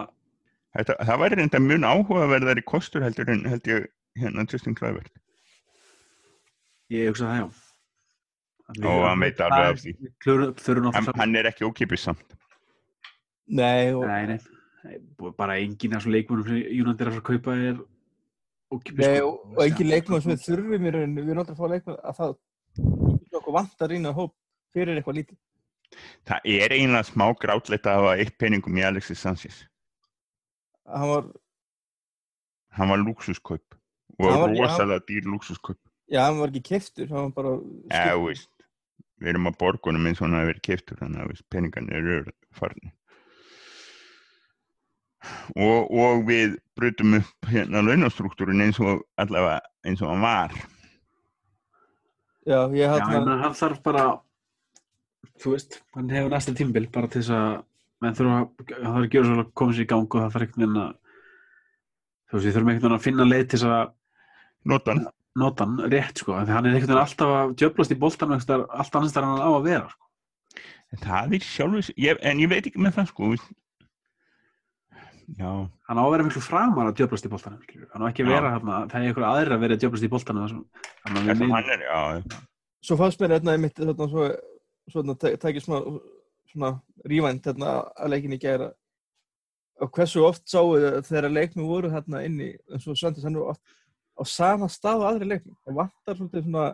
[0.73, 5.13] Þetta, það væri reynda mjög áhugaverðari kostur heldur en held ég hérna Justin Kluivert.
[6.93, 7.51] ég hugsa það já
[8.89, 9.93] Og hann veit alveg af því.
[10.25, 12.37] Hann, náttúrulega hann er ekki ókipis samt.
[13.47, 14.39] nei og Nei, nei,
[15.37, 17.83] bara enginn af svo leikmennum sem United er að fara að kaupa er
[18.73, 22.01] ókipis Nei, og, og engin leikmann sem við þurfum við erum aldrei að fá leikmann
[22.01, 22.37] að það
[23.39, 24.35] okkur vantar inn að hóp
[24.73, 25.39] fyrir eitthvað lítið.
[26.29, 29.65] Það er eiginlega smá grátlegt að hafa eitt peningum í Alexis Sanchez.
[30.87, 31.25] Hann var,
[32.73, 33.75] Hann var lúksuskaup.
[34.19, 34.63] Og var- já.
[34.65, 35.79] rosalega dýr lúksuskaup.
[36.11, 38.49] já, hann var ekki keftur, hann var bara Já, þú veist.
[39.21, 42.93] Við erum að borgunum eins og hann hafi verið keftur þannig að peningarnir eru farni.
[45.55, 50.51] Og, og við brutum upp hérna launastruktúrin eins og allavega eins og hann var.
[52.47, 54.07] Já, ég Já, hann en hann þarf bara
[55.43, 57.63] þú veist, hann hefur næsta tímbil bara til þess að
[58.03, 60.35] menn þurfa að hann þarf að gera svo að koma sér í gang og það
[60.35, 60.93] þarf einhvern veginn að
[62.29, 63.83] þú veist, við þurfum einhvern veginn að finna leið til þess að
[64.73, 65.03] Notan.
[65.39, 68.99] nota hann rétt sko, en hann er einhvern veginn alltaf að djöflast í boltan alltaf
[68.99, 70.09] annars þar hann á að vera sko.
[71.03, 73.31] Það er sjálfur, ég, en ég veit ekki með það sko.
[75.39, 75.51] Já,
[75.89, 78.55] hann á að vera miklu framar að djöflast í boltan hann á ekki að vera
[78.57, 82.01] þarna, það er einhver aðrir að vera að djöflast í þannig að er, já,
[82.83, 83.79] svo fannst mér hérna einmitt
[84.91, 85.77] svona, tækið smá
[86.53, 86.71] svona
[87.09, 88.73] rívænt hérna að leikinni gera
[89.83, 90.75] og hversu oft sáu
[91.07, 93.63] þegar leikmi voru hérna inni eins og Svendis hann voru oft
[94.19, 96.67] á sama stað og aðri leikmi það vantar svolítið svona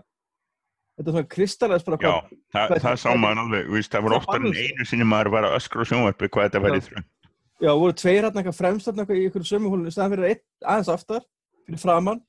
[0.98, 4.08] þetta er svona kristallæs bara já, hvað það, Hvað- það sá maður alveg, veist, það
[4.08, 6.86] Það oftar en einu sinni maður var að öskra á sjónvarpi hvað þetta væri Já.
[6.88, 7.06] þröng.
[7.62, 10.42] já, voru tveir hérna eitthvað fremst hérna eitthvað í ykkur sömuhólinu í staðan fyrir einn
[10.74, 11.22] aðeins aftar
[11.68, 12.20] fyrir framann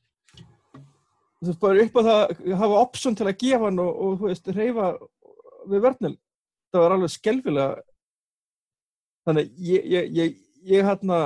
[1.39, 4.15] þú veist bara upp á það að hafa option til að gefa hann og, og
[4.21, 4.87] þú veist reyfa
[5.67, 6.15] við vörnil
[6.69, 7.83] það var alveg skelfilega.
[9.27, 11.19] Þannig ég, ég, ég, ég hérna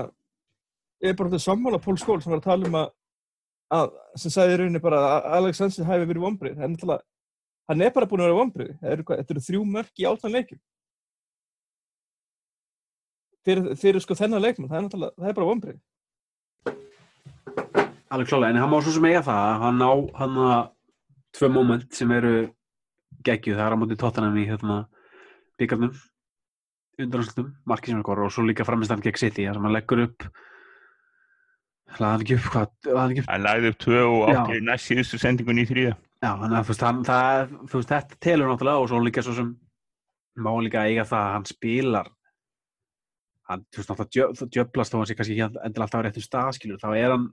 [1.04, 2.92] ég er bara til sammála Pól Skól sem var að tala um að,
[3.78, 7.04] að sem sagði í rauninni bara að Alex Hansen hafi verið vombrið hann, er
[7.72, 10.62] hann er bara búin að vera vombrið þetta eru, eru þrjú mörk í áttan leikjum.
[13.44, 15.82] Fyrir, fyrir sko þennan leikmann það er það er bara vombrið
[18.14, 20.60] alveg klálega, en hann má svo sem eiga það að hann á hann að
[21.34, 22.34] tvö moment sem eru
[23.28, 24.78] geggjuð, það er á móti tóttanum í hérna
[25.62, 25.94] byggarnum
[27.04, 30.04] undanúrslutum, markið sem er góður og svo líka framistan gegn City, þar sem hann leggur
[30.06, 30.28] upp
[31.94, 34.38] hann ekki upp hvað, hann ekki upp Hann lagði upp tvö og Já.
[34.42, 35.94] átti næst síðustu sendingun í þrýða.
[36.24, 39.24] Já, þannig að þú veist, hann, það, þú veist, þetta telur náttúrulega og svo líka
[39.26, 39.50] svo sem
[40.42, 42.08] má líka eiga það að hann spilar
[43.52, 46.26] hann, þú veist, náttúrulega djö- djöflast þó hann sé kannski ekki endilega alltaf á réttum
[46.26, 47.28] staðskilur, þá er hann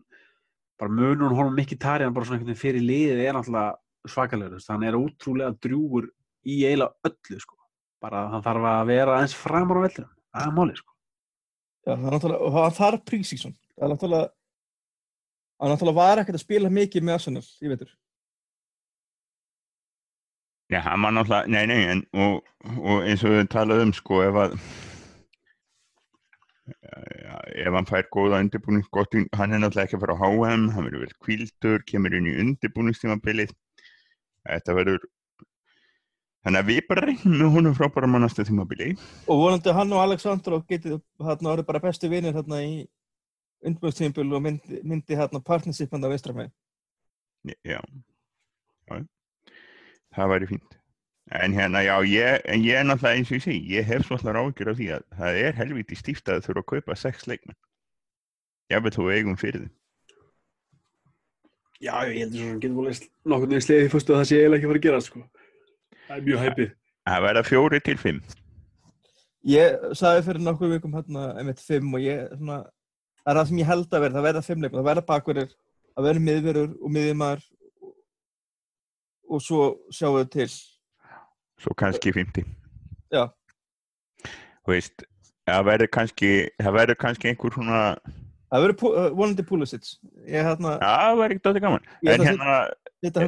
[0.81, 3.79] bara munur honum mikið tari hann bara svona einhvern veginn fyrir liðið er náttúrulega
[4.09, 6.09] svakalegur, hann er ótrúlega drjúgur
[6.47, 7.59] í eiginlega öllu, sko
[8.01, 10.91] bara hann þarf að vera eins framar á vellinum það er máli, sko
[11.87, 13.57] Já, það er náttúrulega, og hann þarf prísíksson.
[13.73, 14.29] Það er náttúrulega,
[15.61, 17.95] hann náttúrulega var ekkert að spila mikið með Arsenal, ég veitur.
[20.71, 24.41] Já, hann var náttúrulega, nei, nei, en, og, og eins og við talaðum, sko, ef
[24.45, 24.59] að,
[26.69, 27.35] já,
[27.65, 30.89] ef hann fær góða undirbúnings, gott, hann er náttúrulega ekki að fara á HM, hann
[30.91, 33.57] verður vel kvildur, kemur inn í undirbúningstímabilið,
[34.47, 35.05] þetta verður,
[36.45, 38.95] þannig að við bara reynum með honum frábæra mannastu tímabili.
[39.29, 42.75] Og vonandi hann og Alexandro getið hérna orðið bara bestu vinir hérna í
[43.67, 46.53] undbúðstímpul og myndi, myndi hérna partnership hann að veistramæði.
[47.65, 47.81] Já,
[48.91, 49.01] já,
[50.17, 50.77] það væri fínt.
[51.31, 54.39] En hérna, já, ég, en ég er náttúrulega eins og ég segi, ég hef svolítið
[54.41, 57.59] ágjur af því að það er helviti stíft að þurfa að kaupa sex leikmenn.
[58.71, 59.77] Ég veit þú eigum fyrir þeim.
[61.81, 64.59] Já, ég heldur svona, getur volið nokkurn veginn slegið í fyrstu að það sé eiginlega
[64.59, 65.23] ekki að fara að gera, sko
[66.11, 66.77] það er mjög hæpið
[67.11, 68.21] Það verða fjóri til fimm.
[69.49, 72.59] Ég sagði fyrir nokkuð vikum hérna einmitt fimm og ég svona,
[73.23, 75.55] það er það sem ég held að verða, það verða fimm leikmenn, það verða bakverðir,
[75.95, 77.45] það verða miðverður og miðjumar
[79.31, 79.61] og, svo
[79.97, 80.49] sjáum við til.
[81.61, 82.53] Svo kannski 50.
[83.11, 83.23] Já.
[84.29, 85.07] Þú veist,
[85.49, 87.83] það verður kannski, það verður kannski einhver svona,
[88.51, 89.89] Það verður uh, vonandi Pulisic.
[90.27, 91.85] Hérna, já, það verður ekki dætti gaman.
[92.03, 92.57] En hérna,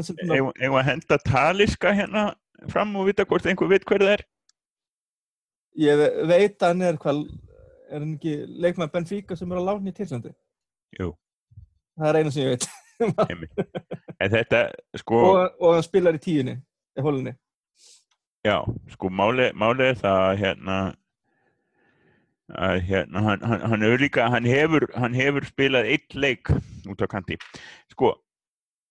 [0.02, 2.24] svona, eigum að henda taliska hérna
[2.72, 4.24] fram og vita hvort einhver veit hver það er.
[5.78, 7.22] ég ve- veit að hann er hvað,
[7.88, 8.34] er hann ekki
[8.66, 10.34] leikmaður Benfica sem er á láni í Týrlandi?
[10.98, 11.12] Jú.
[11.98, 12.68] Það er eina sem ég veit.
[14.22, 14.58] En þetta,
[15.00, 16.52] sko, og, og hann spilar í tíunni,
[16.94, 17.32] í holinni.
[18.46, 18.60] já,
[18.94, 20.76] sko, máli, máli er það að hérna,
[22.58, 26.52] að hérna, hann, hann, hann hefur líka, hann hefur, hann hefur spilað eitt leik
[26.90, 27.38] út á kanti.
[27.92, 28.14] Sko,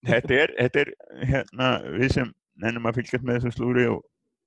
[0.07, 0.93] þetta er, þetta er,
[1.29, 2.31] hérna, við sem
[2.61, 4.01] nennum að fylgjast með þessu slúri og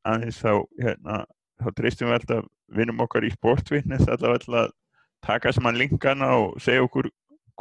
[0.08, 0.52] aðeins þá,
[0.82, 1.20] hérna,
[1.62, 4.72] þá treystum við alltaf vinnum okkar í sportvittnes allavega til að
[5.24, 7.08] taka saman linkana og segja okkur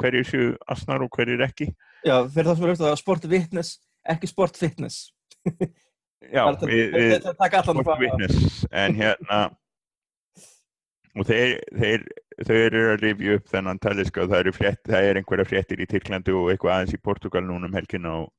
[0.00, 1.70] hverju séu asnar og hverju ekki.
[2.04, 3.74] Já, fyrir það sem er auðvitað að sport witness,
[4.14, 5.04] ekki sport fitness.
[6.32, 9.38] Já, Það við, við þetta taka allan sport witness, en hérna,
[11.14, 12.06] og þeir, þeir,
[12.42, 15.88] þau eru að rifja upp þennan taliska og það, frétt, það er einhverja fréttir í
[15.90, 18.32] Tyrklandi og eitthvað aðeins í Portugal núna um helgina og,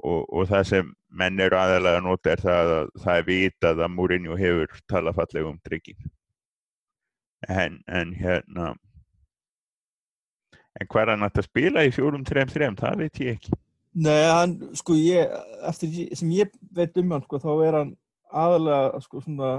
[0.00, 3.84] og, og það sem menn eru aðalega að nota er það að það er vitað
[3.84, 6.10] að Mourinho hefur talað fallega um trygging.
[7.48, 8.72] En, en hérna,
[10.80, 13.60] en hvað er hann að spila í fjórum, þrem, þrem, það veit ég ekki.
[13.98, 15.30] Nei, hann, sko, ég,
[15.66, 17.94] eftir sem ég veit um hann, sko, þá er hann
[18.28, 19.52] aðalega, sko, svona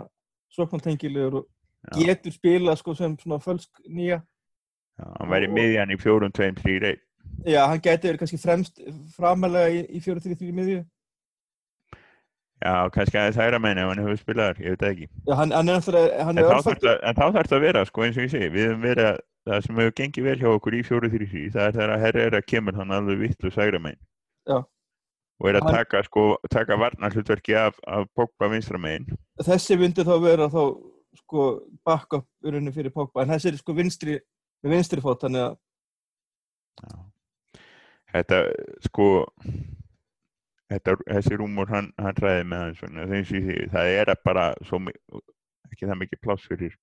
[0.56, 1.48] sóknartengilegur og.
[1.96, 4.22] Getur spilað, sko, sem svona fölsk nýja.
[5.00, 7.00] Já, hann væri Og- miðjan í fjórum, tveim, þrý, reyð.
[7.46, 8.80] Já, hann verið kannski fremst
[9.16, 10.86] framalega í, í 4-3-3 miðju.
[12.60, 15.06] Já, kannski aðeins hægra meina ef hann hefur spilað þar, ég veit það ekki.
[15.30, 18.02] Já, hann, hann er náttúrulega, hann En er þá þarf það- það að vera, sko,
[18.04, 20.76] eins og ég segi, við höfum verið að, það sem hefur gengið vel hjá okkur
[20.76, 23.52] í fjóru þrjú þrjú, það er þegar að herra er að kemur hann alveg vittlu
[23.56, 24.02] sægra megin.
[24.50, 24.58] Já.
[25.40, 29.08] Og er að taka, sko, taka varnarhlutverki af, af Pogba vinstra megin.
[29.40, 30.64] Þessi myndi þá vera þá,
[31.20, 31.48] sko,
[31.86, 34.18] backup í rauninni fyrir Pogba, en þessi er sko vinstri,
[34.64, 35.58] með vinstri fót, þannig að,
[38.10, 38.38] Þetta,
[38.88, 39.06] sko,
[40.72, 44.80] þetta, þessi rúmur, hann, hann ræði með hann svona, því, það er bara svo,
[45.70, 46.74] ekki það mikið pláss fyrir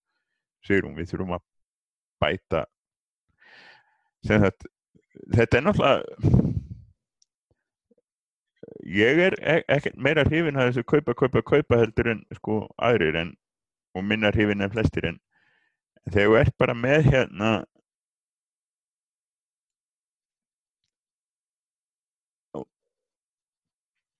[0.66, 1.45] sigurum, við þurfum að
[2.22, 2.62] bæta,
[4.28, 4.70] þetta,
[5.34, 6.45] þetta er náttúrulega,
[8.87, 13.18] ég er e- ekkert meira hrifin að þessu kaupa, kaupa, kaupa heldur en sko aðrir
[13.24, 13.34] en,
[13.97, 15.18] og minna hrifin en flestir en,
[16.11, 17.51] þegar þú ert bara með hérna,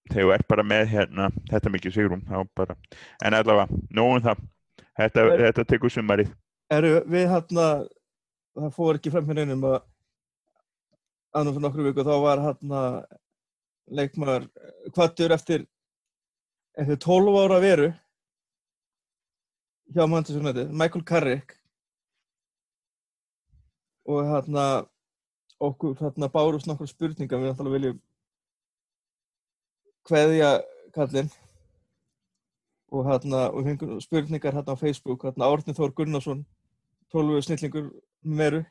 [0.07, 2.22] þegar þú ert bara með hérna, þetta mikið sigrum,
[2.57, 2.77] bara,
[3.27, 4.43] en allavega, nógum það,
[5.01, 6.33] þetta, Er- þetta tekur sumarið.
[6.70, 7.66] eru við hérna,
[8.57, 9.79] það fór ekki fram hérna einum að
[11.37, 12.83] annars fyrir nokkru viku, þá var hérna
[13.87, 14.47] leikmaður
[14.95, 15.66] kvattur eftir
[16.77, 17.91] eftir 12 ára veru
[19.95, 21.57] hjá Manchester United, Michael Carrick
[24.07, 24.87] og hérna
[25.61, 28.01] okkur þarna bárust nokkur spurningar við náttúrulega viljum
[30.07, 30.51] kveðja
[30.95, 31.30] kallinn.
[32.95, 36.45] Og hérna og fengum spurningar hérna á Facebook hérna Árni Þór Gunnarsson
[37.12, 37.91] 12 snillingur
[38.22, 38.62] meru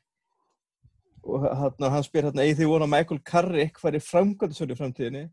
[1.24, 5.26] og hérna hann spyr hérna eða því vona Michael Carrick færi framkvæmdasölu í framtíðinni?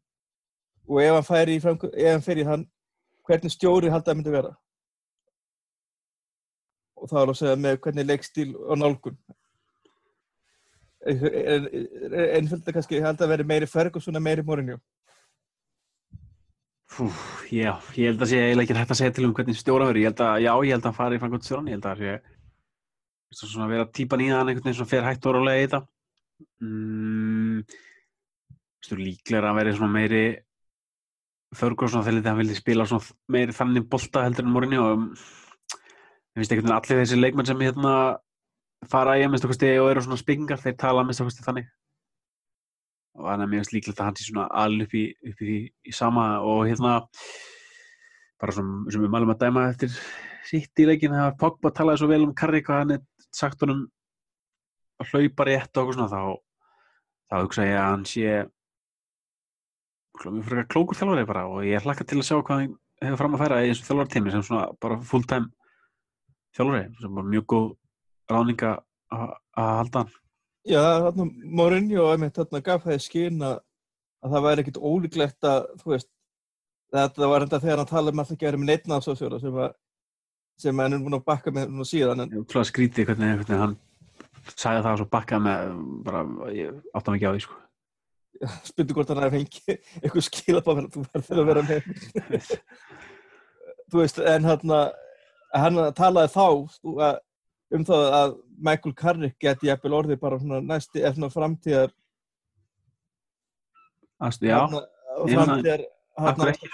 [0.88, 2.66] Og ef hann færi í framkvæmd ef hann í hann
[3.28, 4.56] hvernig stjóri haldið að myndi vera
[7.02, 9.18] og það var að segja með hvernig leikstíl og nálgun
[11.02, 14.78] einföld að kannski held að veri meiri Ferguson en meiri Mourinho
[16.92, 17.06] Fú,
[17.48, 20.00] já, ég held að sé eiginlega ekki hægt að segja til um hvernig stjóra verður.
[20.02, 21.70] Ég held að, já, ég held að fari í framkvæmt stjóran.
[21.70, 22.02] Ég held að
[23.32, 25.80] sé svona vera típan í það einhvern veginn sem fer hægt og rálega í þetta.
[26.60, 27.62] Mm,
[29.00, 30.22] líklega að veri svona meiri
[31.56, 35.06] förgur svona þegar hann vilja spila svona meiri þannig bolta heldur en morinni og
[36.32, 37.94] ég finnst veginn allir þessi leikmenn sem hérna
[38.90, 41.34] fara í að minnst okkur stegi og eru svona spikingar, þeir tala að minnst okkur
[41.34, 41.70] stegi þannig.
[43.20, 45.56] Og þannig að mér finnst líklegt að hann sé svona alveg upp í, upp í
[45.68, 46.94] í sama og hérna
[48.40, 49.92] bara svona, sem við mælum að dæma eftir
[50.48, 53.84] sitt í leikin þegar Pogba talaði svo vel um Karri hvað hann er sagt honum
[55.02, 56.22] að hlaupa rétt og okkur svona þá
[57.28, 58.34] þá hugsa ég að hann sé
[60.22, 61.46] mjög fyrir klókur þjálfari bara.
[61.48, 64.32] Og ég hlakka til að sjá hvað hann hefur fram að færa í þessu þjálfartími
[64.32, 65.52] sem svona bara full time
[66.56, 67.70] þjálfari sem bara mjög góð
[68.32, 68.72] ráninga
[69.12, 70.18] að halda hann
[70.62, 71.24] Já, þarna
[71.58, 73.56] Mourinho einmitt þarna gaf það í skyn að,
[74.22, 76.08] að það væri ekkit ólíklegt að, þú veist,
[76.94, 79.40] þetta var enda þegar hann talaði um alltaf ekki að vera með neittna af sósjóra
[79.42, 79.74] sem að,
[80.62, 82.22] sem hann er búin að bakka með núna síðan.
[82.22, 82.46] En...
[82.52, 83.76] Kláða skrítið hvernig, hvernig hann
[84.54, 85.74] sagði það og svo bakkaði með,
[86.06, 86.22] bara,
[86.54, 87.60] ég átti ekki á því, sko.
[88.70, 92.54] Spyndu hvort hann er fengið eitthvað skilabáð þú verður að vera með.
[93.90, 94.78] þú veist, en hann,
[95.52, 96.46] hann talaði þá,
[97.72, 101.92] um það að Michael Carrick geti jæfnvel orðið bara svona næsti eða svona framtíðar
[104.22, 104.60] Astu, Já,
[105.18, 105.84] framtíðar
[106.30, 106.70] akkur ekki,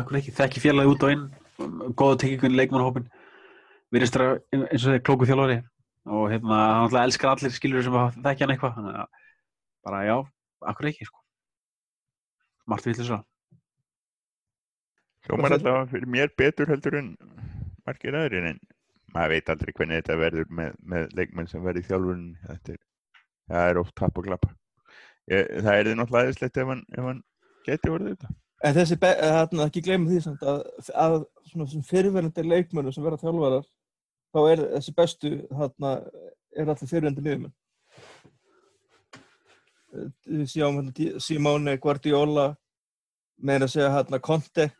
[0.00, 1.24] akkur ekki þekki fjarlægi út á inn?
[1.98, 3.08] Góða tekikun leikmannhópin
[3.92, 5.58] virðist það eins og þeir klóku þjálfari
[6.08, 9.08] og hérna hann alltaf elskar allir skilur sem þekkja hann eitthvað.
[9.84, 10.16] Bara já,
[10.72, 11.20] akkur ekki sko.
[12.68, 13.24] margt villis að
[15.28, 17.10] Hljómar alltaf fyrir mér betur heldur en
[17.88, 18.62] margir aðrir en
[19.14, 22.80] maður veit aldrei hvernig þetta verður með, með leikmenn sem verður í þjálfurinn er,
[23.48, 24.52] það er oft tapp og klappa
[25.28, 27.22] það er því náttúrulega aðeinslegt ef hann, hann
[27.66, 28.30] geti verið þetta.
[28.66, 30.62] En þessi, þarna ekki glemum því samt að,
[30.98, 31.18] að
[31.50, 33.68] svona fyrirverðandi leikmennu sem verða þjálfarar
[34.34, 35.92] þá er þessi bestu þarna
[36.56, 37.54] er allir fyrirverðandi liðmenn.
[40.28, 42.50] Við sjáum hérna Simone Guardiola
[43.38, 44.70] meina að segja hérna Conte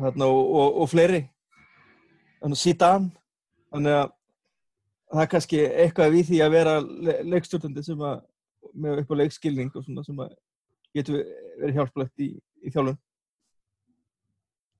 [0.00, 1.24] hérna og, og, og fleiri.
[2.54, 3.08] Síðan
[3.72, 4.12] þannig að
[5.14, 6.74] það er kannski eitthvað við því að vera
[7.32, 8.22] leikstjórnandi sem að
[8.74, 10.32] með upp á leikskilning og svona sem að
[10.96, 11.20] getur
[11.60, 12.30] verið hjálplegt í,
[12.64, 13.00] í þjálfun.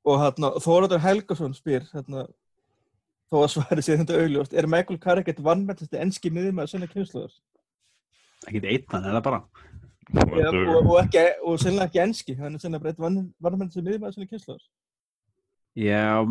[0.04, 2.26] Og hérna Þóraður Helgason spyr hérna
[3.32, 6.72] þó að svari sér þetta augljóst er Michael Carrick eitt vannmættasti enski miður með að
[6.74, 7.36] senna kynsluðar?
[8.44, 9.40] Ekkert eittan, það bara.
[10.14, 14.02] Ja, og, og, ekki, og sennilega ekki enski hann er sennilega bara eitt vannmættasti miður
[14.02, 14.66] með að senna kynsluðar
[15.74, 16.22] Já,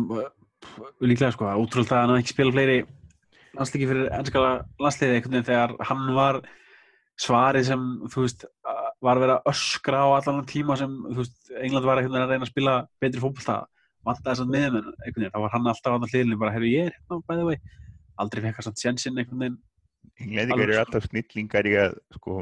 [1.04, 2.78] líklega sko, útrúlega að hann ekki spila fleiri
[3.54, 6.40] landsliki fyrir ennskala landsliði einhvern veginn þegar hann var
[7.20, 8.46] svarið sem, þú veist,
[9.04, 12.32] var að vera öskra á allan tíma sem, þú veist, England var einhvern veginn að
[12.34, 13.58] reyna að spila betri fólkvölda,
[14.08, 16.40] vant að þess að miðum en einhvern veginn, þá var hann alltaf á þannig hliðinu
[16.40, 17.58] bara, herru, ég er hérna, bæðið vei,
[18.24, 19.60] aldrei fekk hann sjansinn einhvern veginn.
[20.24, 22.40] Englendingar eru alltaf snillingar í að, sko,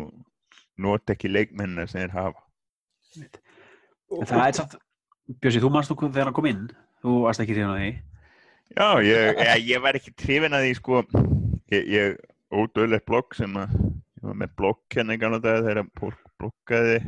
[0.81, 2.47] nota ekki leikmennina sem þeir hafa.
[3.21, 4.81] En það er samt,
[5.43, 6.65] Björsi, þú mannst þú þegar hann kom inn,
[7.03, 7.93] þú varst ekki hrifin að því.
[8.73, 11.03] Já, ég, ég, ég var ekki hrifin að því, sko,
[11.75, 12.21] ég, ég
[12.53, 16.99] ódöðlegt blogg sem að, ég var með blogg hérna í gamla dag þegar fólk bloggaði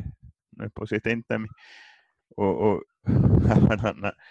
[0.66, 1.50] upp á sitt eindæmi.
[2.36, 2.82] Og, og
[3.46, 4.26] það var hann að,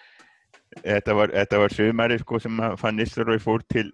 [0.82, 3.88] þetta var, þetta var sögumæri, sko, sem að fann Nistelrooy fór til,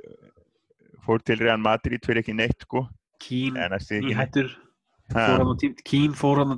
[1.06, 2.88] fór til Real Madrid fyrir ekki neitt, sko.
[3.20, 4.52] Kín, í hættur,
[5.88, 6.58] Kín fór hann á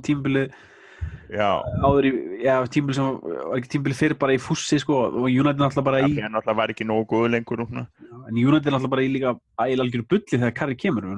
[1.32, 1.48] tímbili
[1.80, 2.12] áður í,
[2.44, 6.02] já, tímbili sem var ekki tímbili fyrir bara í fussi sko og United náttúrulega bara
[6.04, 7.86] í Það náttúrulega var ekki nógu góðu lengur núna.
[8.28, 9.32] En United náttúrulega bara í líka
[9.64, 11.08] ægil algjör bulli þegar Karri kemur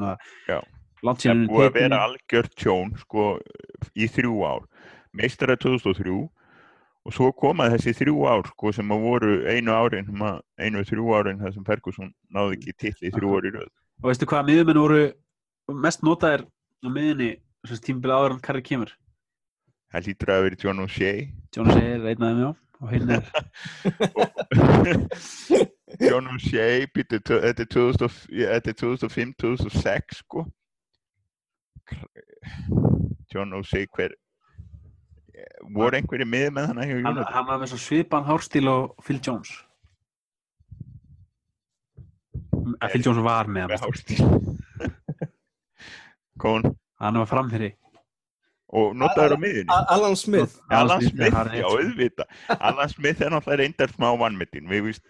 [0.46, 0.60] Já,
[1.02, 3.26] það búið að vera algjör tjón sko
[3.94, 4.64] í þrjú ár.
[5.14, 6.16] Meistara 2003
[7.04, 10.08] og svo komaði þessi þrjú ár sko sem að voru einu árin
[10.62, 13.70] einu þrjú árin þar sem Ferguson náði ekki till í þrjú ári röð.
[14.02, 15.02] Og veistu hvað miðumenn voru
[15.84, 17.34] mest notaðir á miðunni
[17.82, 18.92] tímbili áður en Karri kemur
[19.94, 21.16] Það lítur að vera John O'Shea.
[21.54, 22.50] John O'Shea af þeim, já.
[22.82, 23.22] Og hinn er...
[26.10, 30.42] John O'Shea, þetta er 2005-2006, sko.
[33.34, 34.10] John O'Shea hver
[35.34, 36.82] eh, voru einhverju miður með hann,
[37.30, 39.52] hann var með svo svipan hárstíl og Phil Jones
[42.80, 43.94] að Phil Jones var með hann
[46.42, 46.68] Kón
[47.02, 47.74] hann var framherri
[48.74, 50.58] og notaður á miðunni A- Alan Smith.
[50.74, 52.26] Alan Smith, já auðvita
[52.58, 55.04] Alan Smith er náttúrulega reyndar smá vannmittin við víst,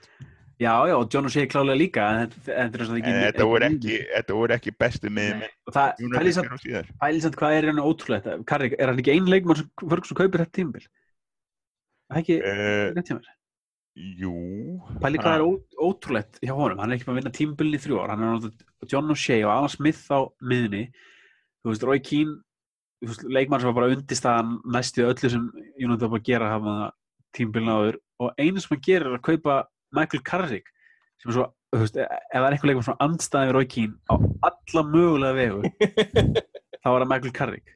[0.60, 4.54] já, já, og John O'Shea klálega líka en þetta- þetta þetta voru ekki þetta voru
[4.58, 8.28] ekki bestu miðum Nei, og það, samt hvað er hann ótrúlegt.
[8.46, 10.86] Karri, er hann ekki ein leikmann sem Ferguson kaupir þetta tímabil?
[12.12, 13.32] Það er ekki uh, rétt hjá mér?
[14.20, 14.30] jú.
[15.02, 15.44] Pælið hvað er
[15.88, 16.78] ótrúlegt hjá honum.
[16.82, 18.10] Hann er ekki bara að vinna tímabilin í þrjú ár.
[18.12, 20.80] Hann er náttúrulega John O'Shea og Alan Smith á miðunni
[21.64, 22.43] þú veist, Roy Keane þú veist,
[23.28, 25.44] leikmann sem var bara undirstaðan næstu öllu sem
[25.78, 26.74] United var bara að gera hafa
[27.36, 28.00] tímabilin áður.
[28.22, 29.60] Og einu sem hann gerir er að kaupa
[29.94, 30.70] Michael Carrick
[31.20, 34.14] sem er svo, þú veist, ef það er eitthvað leikmann svona andstæði við Keane á
[34.50, 35.62] alla mögulega vegu
[36.82, 37.74] þá var það Michael Carrick.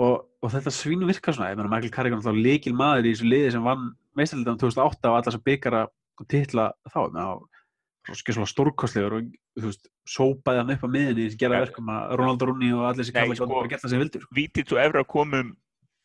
[0.00, 3.14] Og, og þetta svínu virka svona, ég meina Michael Carrick er náttúrulega líkil maður í
[3.14, 8.16] þessu liði sem vann meistarleitanum 2008 og allar sem byggara og titla þá, ég meina
[8.16, 9.28] svo svona stórkostlegur og
[9.60, 11.64] þú veist, sópaði hann upp á miðinni sem gera Ja.
[11.66, 14.24] verkum að Ronaldo Rooney og allir sem Nei, kalla sko- bara gert það sem vildur.
[14.34, 15.52] Vítið svo efra komum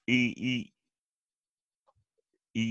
[0.07, 0.55] í í,
[2.55, 2.65] í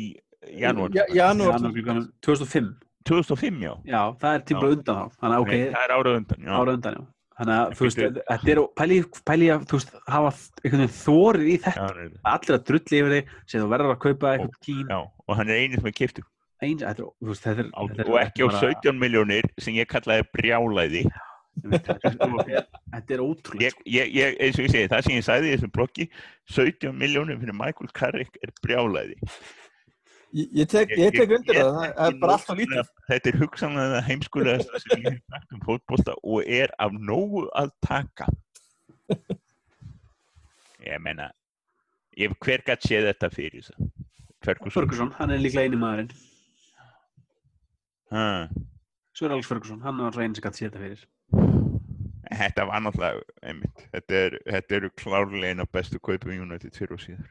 [0.61, 0.91] janúar.
[0.95, 1.57] Ja- janúar.
[1.59, 2.71] Janúar glugganum 2005,
[3.05, 3.73] 2005 já.
[3.85, 5.05] Já, það er tímla undan þá.
[5.21, 6.53] Þannig að ok, Nei, það er árað undan já.
[6.61, 7.05] ára undan já.
[7.35, 10.29] Þannig að þú veist, þetta er pæli, pæli að þú veist, hafa
[10.63, 11.87] einhvern veginn þórið í þetta.
[11.91, 15.37] Já, allir að drulli yfir þig, sem þú verður að kaupa eitthvað kín, já, og
[15.41, 16.25] hann er eini sem er kiptur
[16.65, 19.89] eins, þetta þú veist, þetta er, og þetta er ekki á 17 miljónir sem ég
[19.91, 21.05] kallaði brjálæði.
[21.65, 25.27] Þetta er, þetta er ótrúlega ég, ég, ég, eins og ég segi, það sem ég
[25.27, 26.07] sagði í þessum blokki
[26.51, 29.21] 17 miljónir fyrir Michael Carrick er brjálæði.
[30.35, 32.91] Ég, ég tek, ég tek undir það, það er bara alltaf lítið.
[33.07, 37.71] þetta er hugsanlega heimskulegasta sem ég hef sagt um fótbolta og er af nógu að
[37.87, 38.29] taka.
[40.85, 41.31] Ég menna
[42.19, 43.71] ég, hver gætt séð þetta fyrir
[44.45, 44.75] Ferguson.
[44.75, 46.11] Ferguson, hann er líklega eini maðurinn
[48.15, 48.49] ha,
[49.15, 51.03] Sver Alex Ferguson, hann var svo eini sem gæti sér þetta fyrir.
[52.35, 57.03] Þetta var náttúrulega einmitt, þetta, er, þetta eru klárlega eina bestu kaupum United fyrir og
[57.03, 57.29] síðar.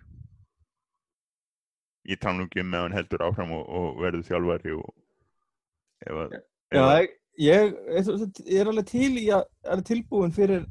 [2.07, 4.87] Ég tala nú ekki um með hann heldur áfram og, og verður þjálfari og
[6.03, 7.11] ef að ef Já, ég,
[7.47, 7.75] ég,
[8.47, 10.65] ég er alveg til í að er tilbúin fyrir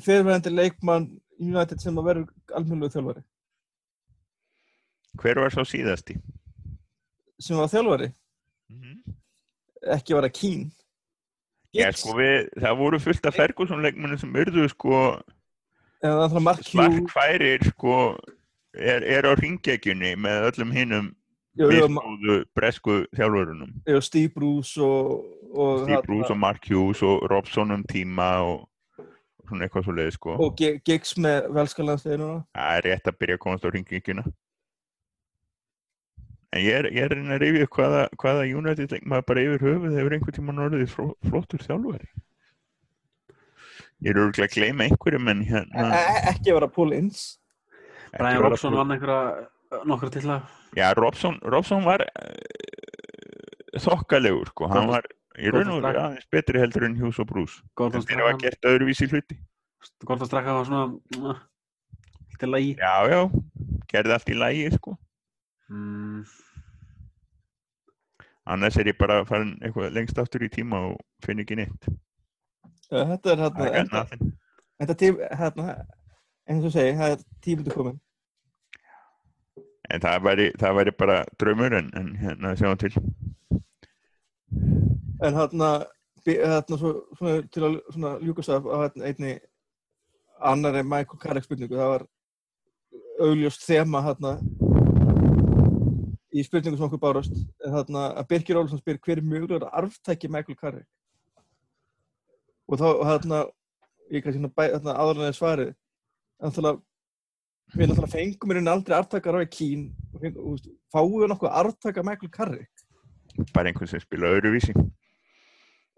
[0.00, 1.08] fyrirverandi leikmann
[1.40, 3.24] United sem að verður almennilegu þjálfari.
[5.20, 6.16] Hver var sá síðasti?
[7.42, 8.08] sem var þjálfari,
[8.72, 9.18] Mm
[9.92, 10.60] ekki var að kín
[11.74, 14.98] Já, sko við, það voru fullt af Ferguson-leikmennu sem urðu sko
[16.02, 17.96] slarkfærir sko
[18.74, 21.08] er, er á ringjækjunni með öllum hinnum
[21.56, 23.72] misgóðu bresku þjálfurunum.
[24.00, 28.68] Steve Bruce og, og, Steve Bruce og Mark Hughes og Robson um tíma og
[29.48, 30.36] svona eitthvað svo leiði sko.
[30.40, 34.24] Og Gi- Giggs með velskalandsteginu það er rétt að byrja að komast á ringjækjuna
[36.52, 40.16] en ég er, ég er að upp hvaða, hvaða United leikmaður bara yfir höfuð hefur
[40.18, 40.96] einhvern tímann orðið
[41.28, 42.10] flottur þjálfari
[44.02, 47.38] ég er örgulega að gleyma einhverjum en hérna ekki var að Paul Ince
[48.12, 54.68] ekki Brian Robson vann einhverja nokkra til að Já, Robson, Robson var uh, þokkalegur, sko.
[54.72, 55.04] Hann var
[55.36, 57.60] í raun og aðeins betri heldur en Hughes og Bruce.
[57.76, 59.36] Gordon Þeir hafa gert öðruvísi hluti.
[60.06, 61.34] Gordon Strachan var svona
[62.40, 63.20] til að í Já, já,
[63.92, 64.96] gerði allt í lægi, sko.
[65.68, 66.24] mm,
[68.46, 71.90] Annars er ég bara farin eitthvað lengst aftur í tíma og finn ekki neitt.
[72.90, 74.00] Þetta er hérna,
[74.82, 75.76] þetta, tím, hérna,
[76.50, 78.00] eins og segi, það er tímundu komin.
[79.92, 82.92] En það væri, það væri bara draumur en, en hérna sjáum til.
[85.22, 85.70] En hérna,
[86.26, 89.36] hérna svo, svona, til að svona, ljúkast af hérna, einni
[90.42, 92.06] annari Michael Carrick spurningu, það var
[93.22, 94.36] augljóst þema hérna
[96.32, 100.30] í spurningu sem okkur bárast, en hérna að Birgir Ólfsson spyr hver er mögulegur arftæki
[100.32, 100.88] Michael Carrick?
[102.70, 103.42] Og þá, hérna,
[104.12, 105.74] ég kannski hérna, hérna áður en svarið,
[106.42, 106.80] náttúrulega,
[107.74, 112.06] við náttúrulega fengum rauninni aldrei arftakar á Kín, og fengum, veist, fáum við nokkuð arftaka
[112.06, 112.86] Michael Carrick?
[113.52, 114.76] Bara einhvern sem spila öðruvísi.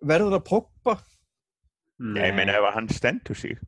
[0.05, 0.99] Verður það poppa?
[2.03, 3.63] Já, ég meina ef að hann stendur sig.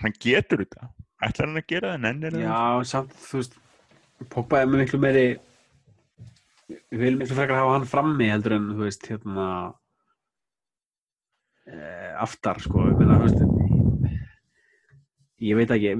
[0.00, 0.90] Hann getur þetta.
[1.24, 2.02] Ætlar hann að gera það?
[2.04, 2.44] Nennir það?
[2.48, 3.62] Já, samt, þú veist
[4.32, 5.24] Pogba er með miklu meiri
[6.68, 9.46] við viljum miklu frekar hafa hann frammi heldur en, þú veist, hérna
[11.66, 11.76] e,
[12.24, 13.44] aftar, sko, ég þú veist
[15.46, 15.96] ég veit ekki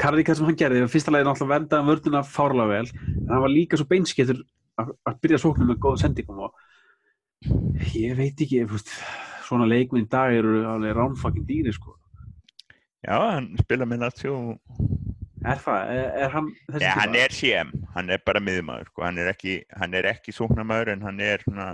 [0.00, 3.76] Karðíkað sem hann gerði, fyrsta lagi náttúrulega vendaði vörnuna fárlega vel, en hann var líka
[3.76, 4.40] svo beinskettur
[4.80, 6.54] að, byrja sóknum með góða sendingum og
[7.92, 8.94] ég veit ekki, þú veist
[9.44, 11.98] svona leikminn dag eru alveg ránfakkin dýri, sko.
[13.04, 15.03] Já, hann spila með Lazio og
[15.44, 15.90] Er það?
[15.92, 19.04] Er, er hann þessi Ja, hann er CM, hann er bara miðmaður sko.
[19.04, 19.58] hann er ekki,
[20.14, 21.66] ekki sóknamaður en hann er svona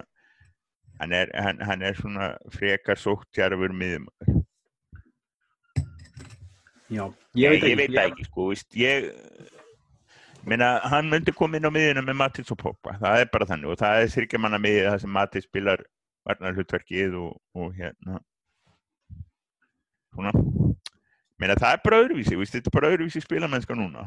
[1.00, 4.42] hann er, hann, hann er svona frekar sóktjarfur miðmaður
[6.90, 7.04] Já,
[7.38, 9.12] ég, ég veit það ekki sko, veist, ég
[10.42, 13.70] meina, hann myndi koma inn á miðina með Matins og Pogba, það er bara þannig
[13.70, 15.84] og það er þyrkja manna miðið það sem Matins spilar
[16.26, 18.18] varnar hlutverkið og, og hérna.
[20.10, 20.34] Svona
[21.40, 24.06] meina, það er bara öðruvísi, veist, þetta er bara öðruvísi spilamennska núna.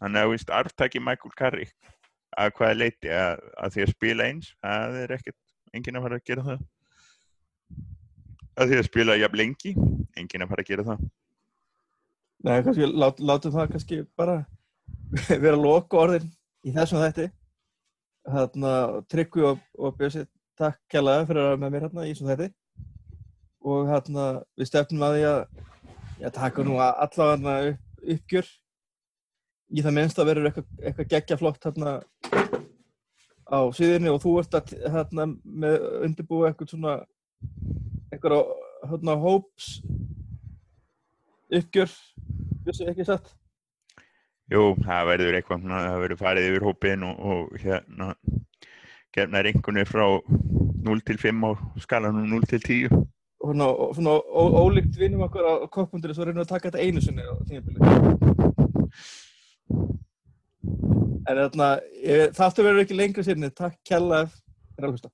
[0.00, 1.94] Þannig að veist, arftaki Michael Carrick
[2.38, 5.38] að hvaða leiti að, að því að spila eins það er ekkert,
[5.76, 6.62] enginn að fara að gera það.
[8.60, 9.74] Að því að spila jafn lengi
[10.18, 11.04] enginn að fara að gera það.
[12.40, 14.36] Nei, kannski lát, látum það kannski bara
[15.44, 16.30] vera loka orðin
[16.64, 17.28] í þessum þætti.
[18.30, 18.72] Þarna
[19.10, 20.24] Tryggvi og, og Bjössi
[20.60, 22.50] takk kjærlega fyrir að vera með mér hérna í þessum þætti.
[23.70, 24.26] Og hérna
[24.56, 25.42] við stefnum að því að
[26.20, 28.50] ég taka nú allavega upp, uppgjör
[29.70, 31.94] í það minnst að verður eitthvað, eitthvað geggja flott hérna
[33.50, 36.96] á síðinni og þú ert að hérna með undirbúið eitthvað svona
[38.10, 38.54] eitthvað
[38.90, 39.74] hérna hóps
[41.50, 41.94] uppgjör
[42.64, 43.32] Bjössi ekki satt
[44.50, 48.08] Jú, það verður eitthvað, það verður farið yfir hópin og, og hérna
[49.14, 51.50] gefnar einhvernir frá 0 til 5 á
[51.84, 52.98] skalanum 0 til 10.
[53.40, 54.16] svona,
[54.62, 57.78] ólíkt vinnum okkur á koppundur svo reynum við að taka þetta einu sinni á tímabili
[61.30, 61.68] en þarna
[62.04, 65.10] ég- þáttur verður ekki lengra sérni takk kjærlega fyrir að hlusta